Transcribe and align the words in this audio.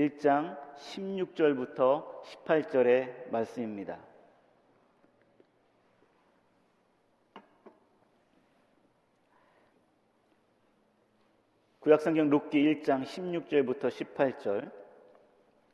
1장 0.00 0.56
16절부터 0.76 2.22
18절의 2.22 3.30
말씀입니다. 3.30 3.98
구약성경 11.80 12.30
룻기 12.30 12.80
1장 12.82 13.04
16절부터 13.04 13.88
18절 13.90 14.70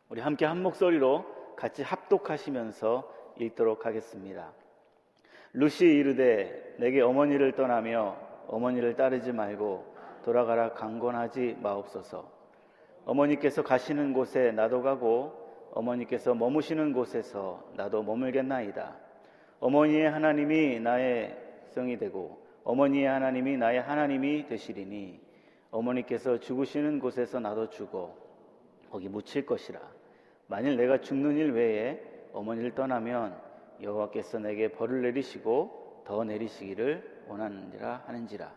우리 0.08 0.20
함께 0.20 0.44
한 0.44 0.60
목소리로 0.60 1.54
같이 1.54 1.84
합독하시면서 1.84 3.34
읽도록 3.38 3.86
하겠습니다. 3.86 4.52
루시 5.52 5.86
이르되 5.86 6.74
내게 6.78 7.00
어머니를 7.00 7.52
떠나며 7.52 8.16
어머니를 8.48 8.96
따르지 8.96 9.30
말고 9.30 9.94
돌아가라 10.24 10.72
강권하지 10.72 11.58
마옵소서. 11.62 12.35
어머니께서 13.06 13.62
가시는 13.62 14.12
곳에 14.12 14.50
나도 14.50 14.82
가고 14.82 15.32
어머니께서 15.72 16.34
머무시는 16.34 16.92
곳에서 16.92 17.64
나도 17.76 18.02
머물겠나이다. 18.02 18.96
어머니의 19.60 20.10
하나님이 20.10 20.80
나의 20.80 21.36
성이 21.68 21.96
되고 21.98 22.44
어머니의 22.64 23.06
하나님이 23.06 23.56
나의 23.58 23.80
하나님이 23.80 24.46
되시리니 24.46 25.20
어머니께서 25.70 26.40
죽으시는 26.40 26.98
곳에서 26.98 27.38
나도 27.38 27.70
죽어 27.70 28.12
거기 28.90 29.08
묻힐 29.08 29.46
것이라. 29.46 29.80
만일 30.48 30.76
내가 30.76 31.00
죽는 31.00 31.36
일 31.36 31.52
외에 31.52 32.02
어머니를 32.32 32.74
떠나면 32.74 33.38
여호와께서 33.82 34.40
내게 34.40 34.68
벌을 34.68 35.02
내리시고 35.02 36.02
더 36.04 36.24
내리시기를 36.24 37.24
원하는지라 37.28 38.02
하는지라. 38.06 38.52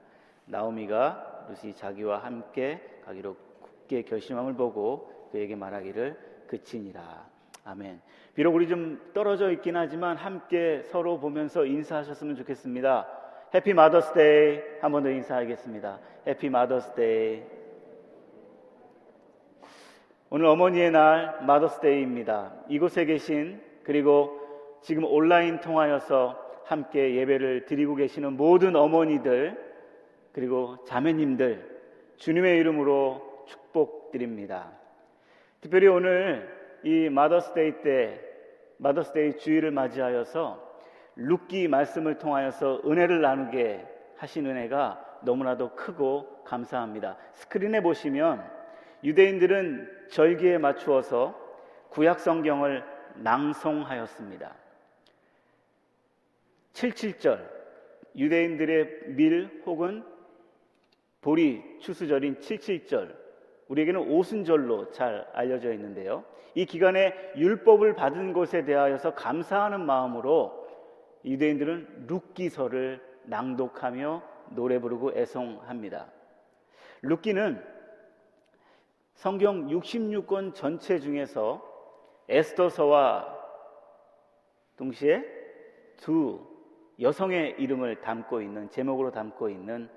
나오미가 0.45 1.45
룻이 1.49 1.75
자기와 1.75 2.17
함께 2.23 2.81
가기로 3.05 3.35
굳게 3.89 4.03
결심함을 4.03 4.53
보고 4.53 5.11
그에게 5.31 5.55
말하기를 5.55 6.15
그치니라. 6.47 7.27
아멘. 7.65 7.99
비록 8.35 8.55
우리 8.55 8.67
좀 8.67 9.01
떨어져 9.13 9.51
있긴 9.51 9.75
하지만 9.75 10.15
함께 10.15 10.83
서로 10.83 11.19
보면서 11.19 11.65
인사하셨으면 11.65 12.35
좋겠습니다. 12.35 13.07
Happy 13.53 13.73
Mother's 13.73 14.13
Day 14.13 14.59
한 14.79 14.91
번 14.91 15.03
더 15.03 15.09
인사하겠습니다. 15.09 15.99
Happy 16.27 16.49
Mother's 16.49 16.93
Day. 16.93 17.41
오늘 20.29 20.45
어머니의 20.45 20.91
날 20.91 21.43
Mother's 21.45 21.79
Day입니다. 21.81 22.53
이곳에 22.69 23.05
계신 23.05 23.59
그리고 23.83 24.39
지금 24.81 25.03
온라인 25.03 25.59
통하여서 25.59 26.47
함께 26.65 27.15
예배를 27.15 27.65
드리고 27.65 27.95
계시는 27.95 28.33
모든 28.37 28.75
어머니들 28.75 29.57
그리고 30.31 30.77
자매님들 30.85 31.79
주님의 32.17 32.59
이름으로 32.59 33.28
축복드립니다. 33.49 34.71
특별히 35.61 35.87
오늘 35.87 36.79
이 36.83 37.09
Mother's 37.09 37.62
Day 37.62 37.81
때 37.81 38.21
Mother's 38.77 39.21
Day 39.21 39.37
주일을 39.37 39.71
맞이하여서 39.71 40.69
룻기 41.15 41.67
말씀을 41.67 42.17
통하여서 42.17 42.83
은혜를 42.85 43.21
나누게 43.21 43.85
하신 44.17 44.45
은혜가 44.45 45.19
너무나도 45.23 45.75
크고 45.75 46.43
감사합니다. 46.45 47.17
스크린에 47.33 47.81
보시면 47.81 48.49
유대인들은 49.03 50.07
절기에 50.09 50.57
맞추어서 50.59 51.37
구약 51.89 52.19
성경을 52.19 52.83
낭송하였습니다. 53.15 54.55
77절 56.73 57.49
유대인들의 58.15 59.15
밀 59.15 59.61
혹은 59.65 60.03
보리 61.21 61.61
추수절인 61.79 62.39
77절 62.39 63.28
우리에게는 63.69 64.11
오순절로 64.11 64.91
잘 64.91 65.27
알려져 65.33 65.71
있는데요. 65.73 66.23
이 66.55 66.65
기간에 66.65 67.13
율법을 67.37 67.95
받은 67.95 68.33
것에 68.33 68.65
대하여서 68.65 69.15
감사하는 69.15 69.85
마음으로 69.85 70.67
유대인들은 71.23 72.07
룻기서를 72.07 73.01
낭독하며 73.25 74.23
노래 74.49 74.79
부르고 74.79 75.13
애송합니다. 75.15 76.11
룻기는 77.03 77.63
성경 79.13 79.67
66권 79.67 80.55
전체 80.55 80.99
중에서 80.99 81.63
에스더서와 82.27 83.37
동시에 84.77 85.23
두 85.97 86.47
여성의 86.99 87.55
이름을 87.59 88.01
담고 88.01 88.41
있는 88.41 88.69
제목으로 88.69 89.11
담고 89.11 89.49
있는 89.49 89.89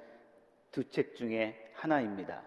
두 0.70 0.84
책 0.88 1.14
중에 1.14 1.70
하나입니다. 1.74 2.42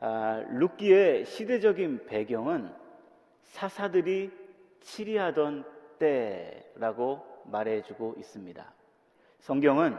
아, 0.00 0.44
룻기의 0.50 1.24
시대적인 1.24 2.06
배경은 2.06 2.72
사사들이 3.42 4.30
치리하던 4.80 5.64
때라고 5.98 7.24
말해주고 7.46 8.14
있습니다. 8.18 8.72
성경은 9.40 9.96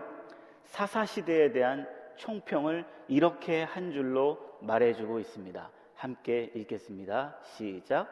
사사 0.63 1.05
시대에 1.05 1.51
대한 1.51 1.87
총평을 2.15 2.85
이렇게 3.07 3.63
한 3.63 3.91
줄로 3.91 4.37
말해주고 4.61 5.19
있습니다. 5.19 5.69
함께 5.95 6.51
읽겠습니다. 6.53 7.37
시작. 7.43 8.07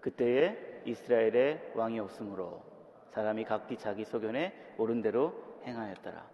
그때에 0.00 0.82
이스라엘의 0.84 1.72
왕이 1.74 1.98
없으므로 1.98 2.62
사람이 3.10 3.44
각기 3.44 3.76
자기 3.76 4.04
소견에 4.04 4.52
옳은 4.78 5.02
대로 5.02 5.34
행하였더라. 5.64 6.24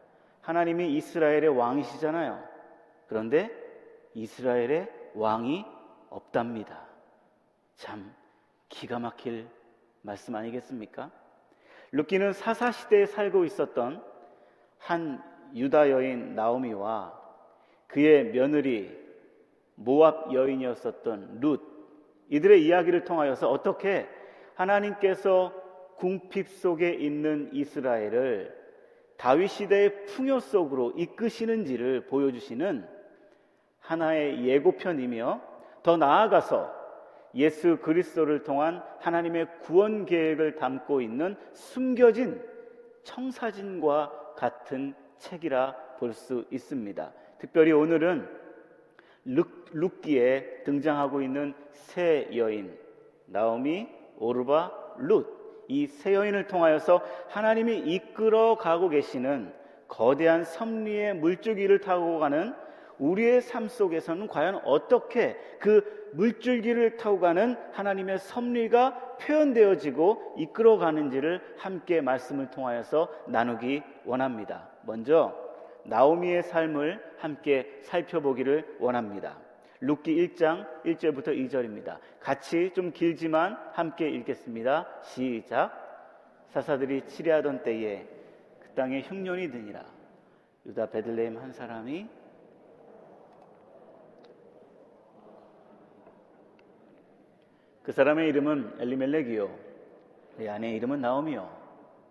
하나님이 0.42 0.94
이스라엘의 0.96 1.48
왕이시잖아요. 1.48 2.42
그런데 3.06 3.61
이스라엘의 4.14 4.88
왕이 5.14 5.64
없답니다. 6.10 6.86
참 7.76 8.14
기가 8.68 8.98
막힐 8.98 9.48
말씀 10.02 10.34
아니겠습니까? 10.34 11.10
루키는 11.92 12.32
사사 12.32 12.72
시대에 12.72 13.06
살고 13.06 13.44
있었던 13.44 14.02
한 14.78 15.22
유다 15.54 15.90
여인 15.90 16.34
나오미와 16.34 17.20
그의 17.86 18.32
며느리 18.32 18.90
모압 19.74 20.32
여인이었었던 20.32 21.40
룻 21.40 21.60
이들의 22.30 22.64
이야기를 22.64 23.04
통하여서 23.04 23.50
어떻게 23.50 24.08
하나님께서 24.54 25.52
궁핍 25.96 26.48
속에 26.48 26.94
있는 26.94 27.50
이스라엘을 27.52 28.62
다윗 29.18 29.48
시대의 29.48 30.06
풍요 30.06 30.40
속으로 30.40 30.92
이끄시는지를 30.96 32.06
보여주시는 32.06 32.88
하나의 33.82 34.46
예고편이며 34.46 35.40
더 35.82 35.96
나아가서 35.96 36.82
예수 37.34 37.78
그리스도를 37.78 38.42
통한 38.42 38.82
하나님의 39.00 39.46
구원 39.60 40.04
계획을 40.06 40.56
담고 40.56 41.00
있는 41.00 41.36
숨겨진 41.52 42.42
청사진과 43.04 44.34
같은 44.36 44.94
책이라 45.18 45.76
볼 45.98 46.12
수 46.12 46.44
있습니다. 46.50 47.12
특별히 47.38 47.72
오늘은 47.72 48.28
룩, 49.24 50.00
기에 50.02 50.62
등장하고 50.64 51.22
있는 51.22 51.54
세 51.70 52.28
여인 52.34 52.76
나오미, 53.26 53.88
오르바, 54.18 54.70
룻 54.98 55.42
이 55.68 55.86
세 55.86 56.14
여인을 56.14 56.48
통하여서 56.48 57.02
하나님이 57.28 57.78
이끌어 57.78 58.56
가고 58.56 58.88
계시는 58.88 59.52
거대한 59.88 60.44
섭리의 60.44 61.14
물줄기를 61.14 61.80
타고 61.80 62.18
가는 62.18 62.54
우리의 63.02 63.40
삶 63.40 63.66
속에서는 63.66 64.28
과연 64.28 64.60
어떻게 64.64 65.36
그 65.58 66.10
물줄기를 66.12 66.96
타고 66.96 67.18
가는 67.18 67.56
하나님의 67.72 68.18
섭리가 68.18 69.16
표현되어지고 69.20 70.36
이끌어 70.38 70.78
가는지를 70.78 71.40
함께 71.56 72.00
말씀을 72.00 72.50
통하여서 72.50 73.08
나누기 73.26 73.82
원합니다. 74.04 74.68
먼저 74.82 75.36
나오미의 75.84 76.44
삶을 76.44 77.02
함께 77.18 77.80
살펴보기를 77.82 78.76
원합니다. 78.78 79.36
룻기 79.80 80.14
1장 80.14 80.64
1절부터 80.84 81.28
2절입니다. 81.28 81.98
같이 82.20 82.70
좀 82.72 82.92
길지만 82.92 83.58
함께 83.72 84.08
읽겠습니다. 84.10 84.86
시작. 85.02 85.72
사사들이 86.50 87.08
치리하던 87.08 87.64
때에 87.64 88.06
그 88.60 88.68
땅에 88.76 89.00
흉년이 89.00 89.50
드니라. 89.50 89.84
유다 90.66 90.90
베들레헴 90.90 91.38
한 91.38 91.52
사람이 91.52 92.21
그 97.82 97.90
사람의 97.90 98.28
이름은 98.28 98.76
엘리멜렉이요. 98.78 99.50
그의 100.36 100.48
아내의 100.48 100.76
이름은 100.76 101.00
나오미요. 101.00 101.50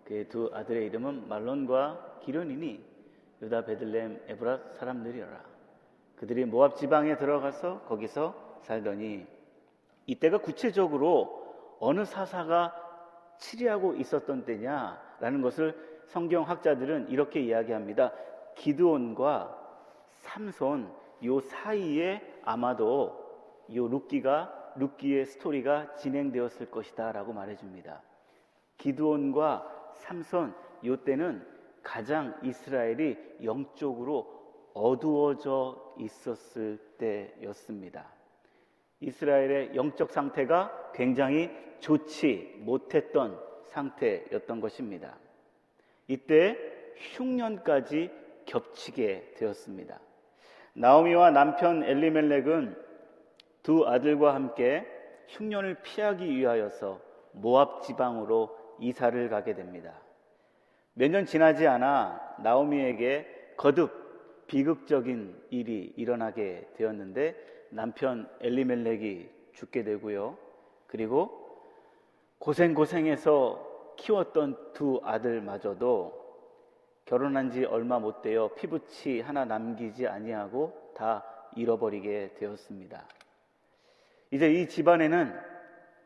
그의 0.04 0.28
두 0.28 0.50
아들의 0.52 0.86
이름은 0.86 1.28
말론과 1.28 2.18
기련이니 2.22 2.84
유다 3.40 3.64
베들레헴 3.64 4.24
에브라 4.28 4.58
사람들이라. 4.74 5.40
그들이 6.16 6.44
모압 6.44 6.76
지방에 6.76 7.16
들어가서 7.16 7.80
거기서 7.82 8.58
살더니 8.60 9.26
이때가 10.06 10.38
구체적으로 10.38 11.76
어느 11.80 12.04
사사가 12.04 12.76
치리하고 13.38 13.94
있었던 13.94 14.44
때냐라는 14.44 15.40
것을 15.40 15.74
성경 16.06 16.42
학자들은 16.44 17.08
이렇게 17.08 17.40
이야기합니다. 17.40 18.12
기드온과 18.56 19.58
삼손 20.10 20.92
요 21.24 21.40
사이에 21.40 22.20
아마도 22.44 23.64
요 23.74 23.88
룻기가 23.88 24.61
룻기의 24.76 25.26
스토리가 25.26 25.94
진행되었을 25.96 26.70
것이다 26.70 27.12
라고 27.12 27.32
말해줍니다. 27.32 28.02
기드온과 28.78 29.92
삼손 29.94 30.54
요때는 30.84 31.46
가장 31.82 32.38
이스라엘이 32.42 33.16
영적으로 33.44 34.42
어두워져 34.74 35.94
있었을 35.98 36.78
때였습니다. 36.98 38.06
이스라엘의 39.00 39.74
영적 39.74 40.10
상태가 40.10 40.92
굉장히 40.94 41.50
좋지 41.80 42.60
못했던 42.60 43.38
상태였던 43.66 44.60
것입니다. 44.60 45.16
이때 46.06 46.56
흉년까지 47.16 48.10
겹치게 48.46 49.34
되었습니다. 49.36 50.00
나오미와 50.74 51.30
남편 51.30 51.82
엘리멜렉은 51.82 52.91
두 53.62 53.86
아들과 53.86 54.34
함께 54.34 54.86
흉년을 55.28 55.82
피하기 55.82 56.28
위하여서 56.36 57.00
모압 57.32 57.82
지방으로 57.82 58.56
이사를 58.80 59.28
가게 59.28 59.54
됩니다. 59.54 59.94
몇 60.94 61.10
년 61.10 61.24
지나지 61.24 61.66
않아 61.66 62.36
나오미에게 62.40 63.54
거듭 63.56 64.46
비극적인 64.46 65.46
일이 65.50 65.92
일어나게 65.96 66.68
되었는데 66.74 67.36
남편 67.70 68.28
엘리멜렉이 68.40 69.28
죽게 69.54 69.84
되고요. 69.84 70.36
그리고 70.86 71.30
고생고생해서 72.38 73.94
키웠던 73.96 74.72
두 74.74 75.00
아들마저도 75.04 76.20
결혼한 77.06 77.50
지 77.50 77.64
얼마 77.64 77.98
못 77.98 78.20
되어 78.20 78.48
피부치 78.54 79.20
하나 79.20 79.44
남기지 79.44 80.06
아니하고 80.06 80.92
다 80.94 81.24
잃어버리게 81.56 82.34
되었습니다. 82.38 83.06
이제 84.32 84.50
이 84.52 84.68
집안에는 84.68 85.32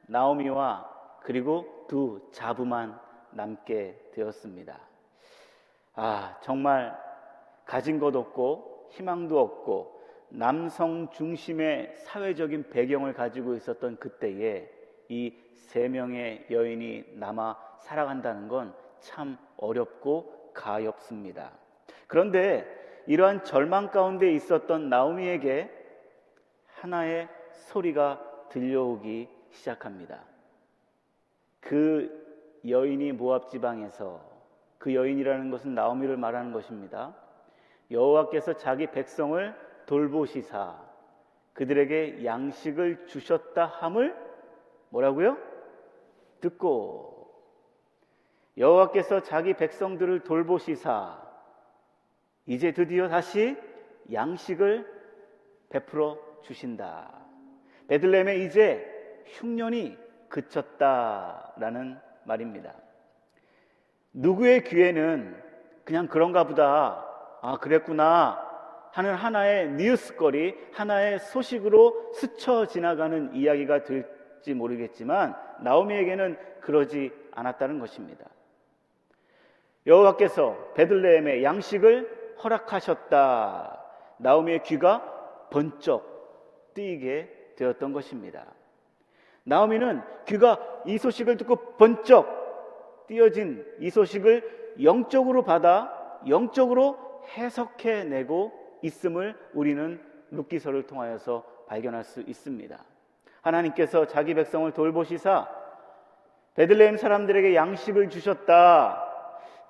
나오미와 0.08 1.18
그리고 1.22 1.86
두 1.88 2.28
자부만 2.32 2.98
남게 3.30 4.10
되었습니다. 4.12 4.78
아, 5.94 6.36
정말 6.42 6.94
가진 7.64 7.98
것 7.98 8.14
없고 8.14 8.88
희망도 8.90 9.40
없고 9.40 9.96
남성 10.28 11.10
중심의 11.10 11.94
사회적인 11.96 12.68
배경을 12.68 13.14
가지고 13.14 13.54
있었던 13.54 13.96
그때에 13.96 14.68
이 15.08 15.46
세 15.66 15.88
명의 15.88 16.46
여인이 16.50 17.04
남아 17.14 17.56
살아간다는 17.80 18.48
건 18.48 18.74
참 19.00 19.36
어렵고 19.58 20.52
가엾습니다. 20.54 21.52
그런데 22.06 22.66
이러한 23.06 23.44
절망 23.44 23.90
가운데 23.90 24.32
있었던 24.32 24.88
나오미에게 24.88 25.70
하나의 26.66 27.28
소리가 27.56 28.48
들려오기 28.50 29.28
시작합니다. 29.50 30.24
그 31.60 32.60
여인이 32.66 33.12
모압 33.12 33.50
지방에서 33.50 34.20
그 34.78 34.94
여인이라는 34.94 35.50
것은 35.50 35.74
나오미를 35.74 36.16
말하는 36.16 36.52
것입니다. 36.52 37.14
여호와께서 37.90 38.54
자기 38.54 38.86
백성을 38.86 39.54
돌보시사 39.86 40.84
그들에게 41.54 42.24
양식을 42.24 43.06
주셨다 43.06 43.66
함을 43.66 44.14
뭐라고요? 44.90 45.38
듣고 46.40 47.16
여호와께서 48.58 49.22
자기 49.22 49.54
백성들을 49.54 50.20
돌보시사 50.20 51.22
이제 52.46 52.72
드디어 52.72 53.08
다시 53.08 53.56
양식을 54.12 54.86
베풀어 55.68 56.18
주신다. 56.42 57.25
베들레헴에 57.88 58.36
이제 58.38 59.22
흉년이 59.26 59.96
그쳤다라는 60.28 61.98
말입니다. 62.24 62.74
누구의 64.12 64.64
귀에는 64.64 65.42
그냥 65.84 66.08
그런가 66.08 66.44
보다. 66.44 67.04
아, 67.42 67.58
그랬구나. 67.58 68.44
하는 68.92 69.14
하나의 69.14 69.72
뉴스거리, 69.72 70.56
하나의 70.72 71.18
소식으로 71.18 72.12
스쳐 72.14 72.66
지나가는 72.66 73.34
이야기가 73.34 73.84
될지 73.84 74.54
모르겠지만 74.54 75.36
나오미에게는 75.60 76.38
그러지 76.60 77.12
않았다는 77.32 77.78
것입니다. 77.78 78.24
여호와께서 79.86 80.72
베들레헴에 80.74 81.42
양식을 81.42 82.36
허락하셨다. 82.42 83.84
나오미의 84.16 84.62
귀가 84.62 85.48
번쩍 85.50 86.72
뜨이게 86.74 87.35
되었던 87.56 87.92
것입니다. 87.92 88.44
나오미는 89.44 90.02
귀가 90.26 90.58
이 90.86 90.98
소식을 90.98 91.36
듣고 91.36 91.76
번쩍 91.76 93.06
띄어진 93.06 93.64
이 93.80 93.90
소식을 93.90 94.74
영적으로 94.82 95.42
받아 95.42 95.92
영적으로 96.26 96.98
해석해 97.36 98.04
내고 98.04 98.52
있음을 98.82 99.36
우리는 99.54 100.00
룻기서를 100.30 100.86
통하여서 100.86 101.44
발견할 101.68 102.04
수 102.04 102.20
있습니다. 102.20 102.76
하나님께서 103.42 104.06
자기 104.06 104.34
백성을 104.34 104.70
돌보시사 104.72 105.48
베들레헴 106.54 106.96
사람들에게 106.96 107.54
양식을 107.54 108.10
주셨다. 108.10 109.02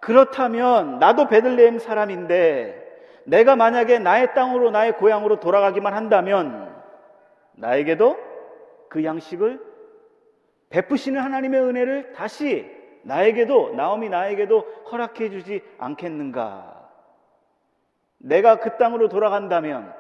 그렇다면 0.01 0.99
나도 0.99 1.27
베들레헴 1.27 1.79
사람인데 1.79 2.85
내가 3.25 3.57
만약에 3.57 3.99
나의 3.99 4.35
땅으로 4.35 4.71
나의 4.71 4.97
고향으로 4.97 5.41
돌아가기만 5.41 5.95
한다면 5.95 6.76
나에게도 7.57 8.17
그 8.89 9.05
양식을 9.05 9.61
베푸시는 10.71 11.21
하나님의 11.21 11.61
은혜를 11.61 12.13
다시 12.13 12.71
나에게도 13.03 13.75
나옴이 13.75 14.09
나에게도 14.09 14.61
허락해 14.91 15.31
주지 15.31 15.63
않겠는가? 15.79 16.91
내가 18.19 18.59
그 18.59 18.77
땅으로 18.77 19.09
돌아간다면 19.09 19.95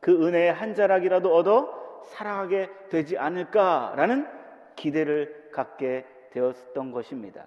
그 0.00 0.26
은혜의 0.26 0.52
한 0.52 0.74
자락이라도 0.74 1.34
얻어 1.34 2.02
살아가게 2.04 2.70
되지 2.90 3.16
않을까라는 3.18 4.28
기대를 4.76 5.50
갖게 5.52 6.04
되었던 6.30 6.92
것입니다. 6.92 7.46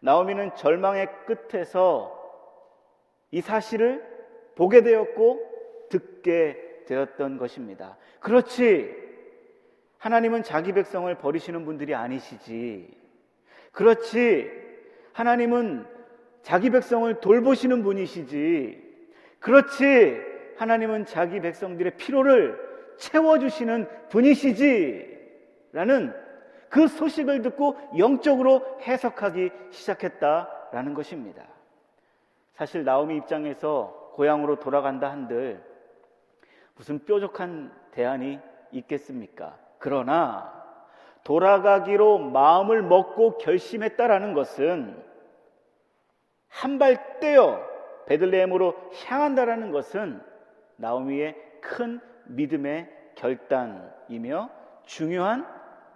나오미는 0.00 0.56
절망의 0.56 1.08
끝에서 1.26 2.18
이 3.30 3.40
사실을 3.40 4.04
보게 4.56 4.82
되었고 4.82 5.88
듣게 5.88 6.69
되었던 6.90 7.38
것입니다. 7.38 7.96
그렇지. 8.18 8.92
하나님은 9.98 10.42
자기 10.42 10.72
백성을 10.72 11.12
버리시는 11.14 11.64
분들이 11.64 11.94
아니시지. 11.94 12.98
그렇지. 13.70 14.50
하나님은 15.12 15.86
자기 16.42 16.70
백성을 16.70 17.12
돌보시는 17.20 17.84
분이시지. 17.84 18.90
그렇지. 19.38 20.20
하나님은 20.56 21.06
자기 21.06 21.40
백성들의 21.40 21.96
피로를 21.96 22.58
채워주시는 22.98 23.88
분이시지. 24.08 25.20
라는 25.72 26.12
그 26.68 26.88
소식을 26.88 27.42
듣고 27.42 27.76
영적으로 27.98 28.78
해석하기 28.82 29.50
시작했다라는 29.70 30.94
것입니다. 30.94 31.44
사실 32.54 32.84
나오미 32.84 33.16
입장에서 33.18 34.10
고향으로 34.14 34.58
돌아간다 34.58 35.10
한들 35.10 35.69
무슨 36.80 37.04
뾰족한 37.04 37.70
대안이 37.90 38.40
있겠습니까? 38.72 39.58
그러나 39.78 40.50
돌아가기로 41.24 42.16
마음을 42.18 42.80
먹고 42.80 43.36
결심했다라는 43.36 44.32
것은 44.32 45.04
한 46.48 46.78
발 46.78 47.20
떼어 47.20 47.60
베들레헴으로 48.06 48.74
향한다라는 49.04 49.72
것은 49.72 50.22
나오미의 50.76 51.36
큰 51.60 52.00
믿음의 52.28 52.90
결단이며 53.14 54.48
중요한 54.86 55.46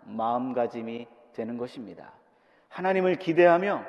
마음가짐이 0.02 1.08
되는 1.32 1.56
것입니다. 1.56 2.12
하나님을 2.68 3.16
기대하며 3.16 3.82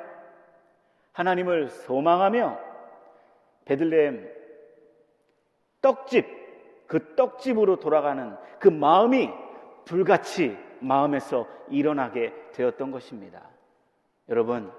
하나님을 1.12 1.68
소망하며 1.68 2.58
베들레헴 3.66 4.32
떡집 5.82 6.35
그 6.86 7.14
떡집으로 7.14 7.76
돌아가는 7.76 8.34
그 8.58 8.68
마음이 8.68 9.30
불같이 9.84 10.56
마음에서 10.80 11.46
일어나게 11.68 12.32
되었던 12.52 12.90
것입니다. 12.90 13.42
여러분, 14.28 14.70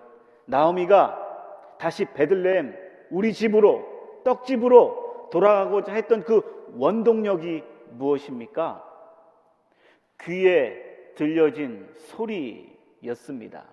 나오미가 0.45 1.75
다시 1.77 2.05
베들레헴 2.05 2.77
우리 3.09 3.33
집으로 3.33 4.21
떡집으로 4.23 5.29
돌아가고자 5.31 5.93
했던 5.93 6.23
그 6.23 6.41
원동력이 6.75 7.63
무엇입니까? 7.91 8.83
귀에 10.21 10.83
들려진 11.15 11.87
소리였습니다. 11.97 13.65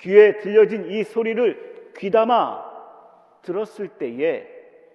귀에 0.00 0.38
들려진 0.38 0.90
이 0.90 1.04
소리를 1.04 1.92
귀담아 1.96 2.72
들었을 3.42 3.88
때에 3.88 4.46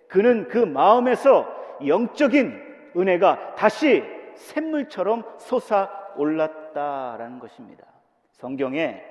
그는 0.08 0.48
그 0.48 0.58
마음에서 0.58 1.59
영적인 1.86 2.70
은혜가 2.96 3.56
다시 3.56 4.04
샘물처럼 4.36 5.24
솟아 5.38 5.90
올랐다라는 6.16 7.40
것입니다. 7.40 7.86
성경에 8.32 9.04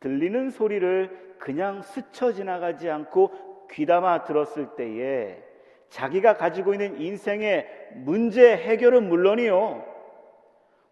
들리는 0.00 0.50
소리를 0.50 1.36
그냥 1.38 1.82
스쳐 1.82 2.32
지나가지 2.32 2.90
않고 2.90 3.66
귀담아 3.70 4.24
들었을 4.24 4.76
때에 4.76 5.42
자기가 5.88 6.36
가지고 6.36 6.72
있는 6.72 7.00
인생의 7.00 7.66
문제 7.94 8.56
해결은 8.56 9.08
물론이요. 9.08 9.84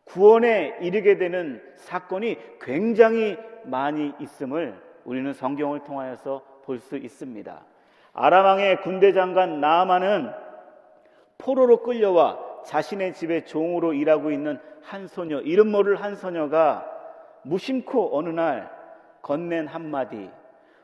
구원에 0.04 0.76
이르게 0.80 1.16
되는 1.16 1.62
사건이 1.76 2.38
굉장히 2.60 3.38
많이 3.64 4.12
있음을 4.18 4.78
우리는 5.04 5.32
성경을 5.32 5.84
통하여서 5.84 6.42
볼 6.64 6.78
수 6.78 6.96
있습니다. 6.96 7.62
아람왕의 8.14 8.80
군대 8.82 9.12
장관 9.12 9.60
나아만은 9.60 10.30
포로로 11.38 11.82
끌려와 11.82 12.38
자신의 12.64 13.14
집에 13.14 13.44
종으로 13.44 13.92
일하고 13.92 14.30
있는 14.30 14.58
한 14.82 15.06
소녀, 15.06 15.40
이름 15.40 15.70
모를 15.70 15.96
한 15.96 16.14
소녀가 16.14 16.90
무심코 17.42 18.16
어느 18.16 18.28
날 18.28 18.70
건넨 19.22 19.66
한마디, 19.66 20.30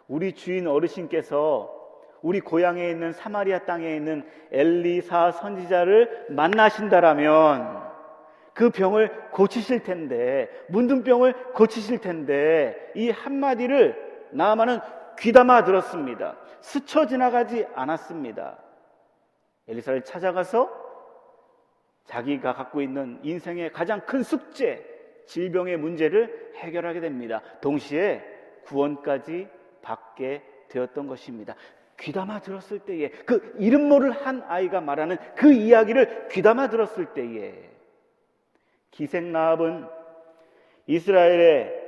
우리 0.08 0.32
주인 0.32 0.66
어르신께서 0.66 1.78
우리 2.22 2.40
고향에 2.40 2.90
있는 2.90 3.12
사마리아 3.12 3.60
땅에 3.60 3.94
있는 3.94 4.26
엘리사 4.50 5.32
선지자를 5.32 6.26
만나신다라면 6.30 7.80
그 8.52 8.70
병을 8.70 9.30
고치실 9.30 9.84
텐데, 9.84 10.50
문둥병을 10.68 11.52
고치실 11.54 11.98
텐데, 11.98 12.92
이 12.94 13.10
한마디를 13.10 14.28
나아만은 14.32 14.80
귀담아 15.18 15.64
들었습니다. 15.64 16.36
스쳐 16.60 17.06
지나가지 17.06 17.66
않았습니다. 17.74 18.58
엘리사를 19.70 20.02
찾아가서 20.02 20.68
자기가 22.04 22.54
갖고 22.54 22.82
있는 22.82 23.20
인생의 23.22 23.72
가장 23.72 24.00
큰 24.00 24.22
숙제, 24.22 24.84
질병의 25.26 25.76
문제를 25.76 26.52
해결하게 26.56 27.00
됩니다. 27.00 27.40
동시에 27.60 28.22
구원까지 28.64 29.48
받게 29.80 30.42
되었던 30.68 31.06
것입니다. 31.06 31.54
귀담아 32.00 32.40
들었을 32.40 32.80
때에 32.80 33.10
그 33.26 33.54
이름 33.58 33.88
모를 33.88 34.10
한 34.10 34.42
아이가 34.48 34.80
말하는 34.80 35.18
그 35.36 35.52
이야기를 35.52 36.28
귀담아 36.28 36.68
들었을 36.68 37.06
때에 37.14 37.70
기생 38.90 39.30
나합은 39.30 39.86
이스라엘의 40.86 41.80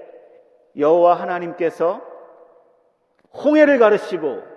여호와 0.77 1.15
하나님께서 1.15 2.01
홍해를 3.33 3.79
가르시고 3.79 4.52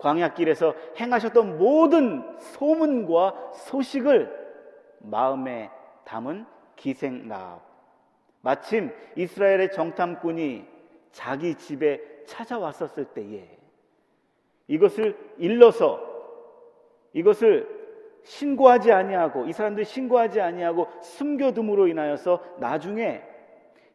광야길에서 0.00 0.74
행하셨던 0.98 1.58
모든 1.58 2.22
소문과 2.38 3.52
소식을 3.52 4.38
마음에 4.98 5.70
담은 6.04 6.46
기생 6.76 7.28
나합. 7.28 7.60
마침 8.40 8.90
이스라엘의 9.16 9.72
정탐꾼이 9.72 10.64
자기 11.12 11.54
집에 11.54 12.00
찾아왔었을 12.26 13.06
때에 13.06 13.58
이것을 14.68 15.16
일러서 15.38 16.00
이것을 17.12 17.80
신고하지 18.22 18.92
아니하고 18.92 19.46
이 19.46 19.52
사람들이 19.52 19.84
신고하지 19.84 20.40
아니하고 20.40 20.88
숨겨둠으로 21.02 21.88
인하여서 21.88 22.42
나중에 22.58 23.22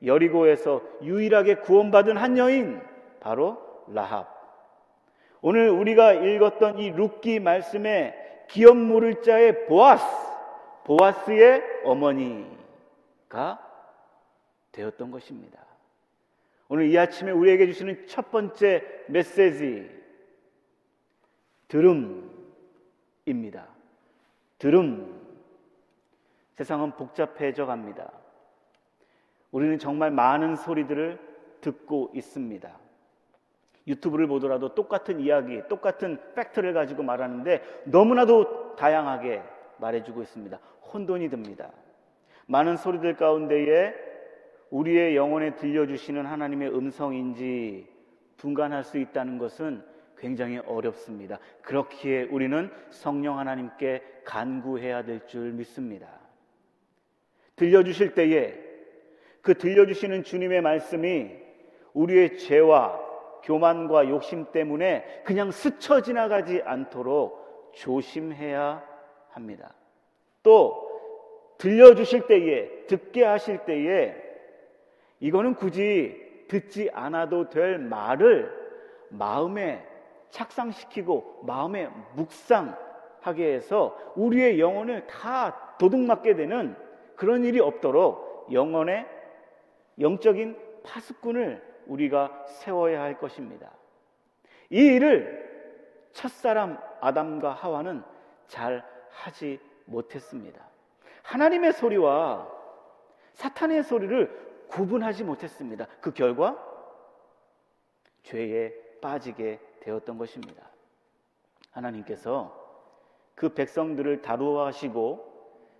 여리고에서 0.03 0.81
유일하게 1.01 1.55
구원받은 1.55 2.17
한 2.17 2.38
여인 2.38 2.81
바로 3.19 3.57
라합. 3.88 4.35
오늘 5.48 5.70
우리가 5.70 6.14
읽었던 6.14 6.80
이 6.80 6.90
룻기 6.90 7.40
말씀에 7.40 8.48
기업 8.50 8.78
물을 8.78 9.22
자의 9.22 9.68
보아스, 9.68 10.04
보아스의 10.86 11.62
어머니가 11.84 13.60
되었던 14.72 15.12
것입니다. 15.12 15.64
오늘 16.68 16.90
이 16.90 16.98
아침에 16.98 17.30
우리에게 17.30 17.68
주시는 17.68 18.08
첫 18.08 18.32
번째 18.32 18.84
메시지, 19.08 19.88
들음입니다. 21.68 23.68
들음. 24.58 25.22
세상은 26.56 26.94
복잡해져 26.94 27.68
갑니다. 27.68 28.12
우리는 29.52 29.78
정말 29.78 30.10
많은 30.10 30.56
소리들을 30.56 31.20
듣고 31.62 32.10
있습니다. 32.16 32.85
유튜브를 33.88 34.27
보더라도 34.27 34.74
똑같은 34.74 35.20
이야기, 35.20 35.62
똑같은 35.68 36.20
팩트를 36.36 36.74
가지고 36.74 37.04
말하는데 37.04 37.62
너무나도 37.86 38.75
다양하게 38.75 39.42
말해주고 39.77 40.22
있습니다. 40.22 40.58
혼돈이 40.94 41.30
듭니다. 41.30 41.72
많은 42.48 42.77
소리들 42.77 43.15
가운데에 43.15 43.94
우리의 44.70 45.15
영혼에 45.15 45.56
들려주시는 45.56 46.25
하나님의 46.25 46.70
음성인지 46.75 47.88
분간할 48.38 48.84
수 48.84 48.98
있다는 48.98 49.38
것은 49.38 49.84
굉장히 50.18 50.60
어렵습니다. 50.60 51.39
그렇기에 51.62 52.24
우리는 52.24 52.72
성령 52.89 53.38
하나님께 53.38 54.01
간구해야 54.24 55.04
될 55.04 55.27
줄 55.27 55.51
믿습니다. 55.51 56.08
들려주실 57.56 58.13
때에 58.13 58.56
그 59.42 59.54
들려주시는 59.58 60.24
주님의 60.24 60.62
말씀이 60.62 61.32
우리의 61.94 62.38
죄와 62.38 63.04
교만과 63.46 64.10
욕심 64.10 64.52
때문에 64.52 65.22
그냥 65.24 65.52
스쳐 65.52 66.02
지나가지 66.02 66.62
않도록 66.66 67.72
조심해야 67.74 68.84
합니다. 69.30 69.74
또 70.44 70.86
들려주실 71.58 72.28
때에 72.28 72.86
듣게 72.88 73.24
하실 73.24 73.60
때에 73.66 74.16
이거는 75.20 75.56
굳이 75.56 76.24
듣지 76.48 76.90
않아도 76.94 77.50
될 77.50 77.78
말을 77.78 78.52
마음에 79.10 79.86
착상시키고 80.32 81.44
마음에 81.44 81.88
묵상하게 82.16 83.54
해서 83.54 83.98
우리의 84.16 84.60
영혼을 84.60 85.08
다 85.08 85.75
도둑맞게 85.80 86.36
되는 86.36 86.75
그런 87.16 87.46
일이 87.46 87.60
없도록 87.60 88.50
영혼의 88.52 89.06
영적인 90.00 90.58
파수꾼을 90.84 91.75
우리가 91.88 92.46
세워야 92.48 93.01
할 93.01 93.18
것입니다. 93.18 93.72
이 94.70 94.77
일을 94.77 96.10
첫사람 96.13 96.77
아담과 97.01 97.51
하와는 97.54 98.04
잘 98.48 98.84
하지 99.10 99.60
못했습니다. 99.86 100.63
하나님의 101.24 101.74
소리와 101.74 102.50
사탄의 103.34 103.84
소리를 103.84 104.68
구분하지 104.70 105.24
못했습니다. 105.24 105.88
그 106.01 106.13
결과 106.13 106.58
죄에 108.24 108.74
빠지게 109.01 109.60
되었던 109.82 110.18
것입니다. 110.18 110.63
하나님께서 111.72 112.63
그 113.36 113.54
백성들을 113.54 114.22
다루어 114.22 114.65
하시고 114.65 115.34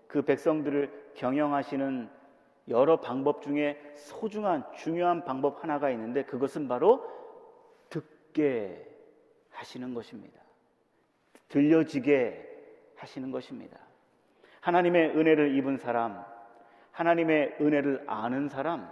그 0.06 0.22
백성들을 0.22 1.12
경영하시는 1.14 2.10
여러 2.68 3.00
방법 3.00 3.42
중에 3.42 3.80
소중한 3.94 4.64
중요한 4.74 5.24
방법 5.24 5.62
하나가 5.62 5.90
있는데 5.90 6.24
그것은 6.24 6.68
바로 6.68 7.08
듣게 7.88 8.86
하시는 9.50 9.94
것입니다. 9.94 10.40
들려지게 11.48 12.44
하시는 12.96 13.30
것입니다. 13.30 13.78
하나님의 14.60 15.10
은혜를 15.10 15.56
입은 15.56 15.76
사람, 15.76 16.24
하나님의 16.90 17.58
은혜를 17.60 18.04
아는 18.06 18.48
사람, 18.48 18.90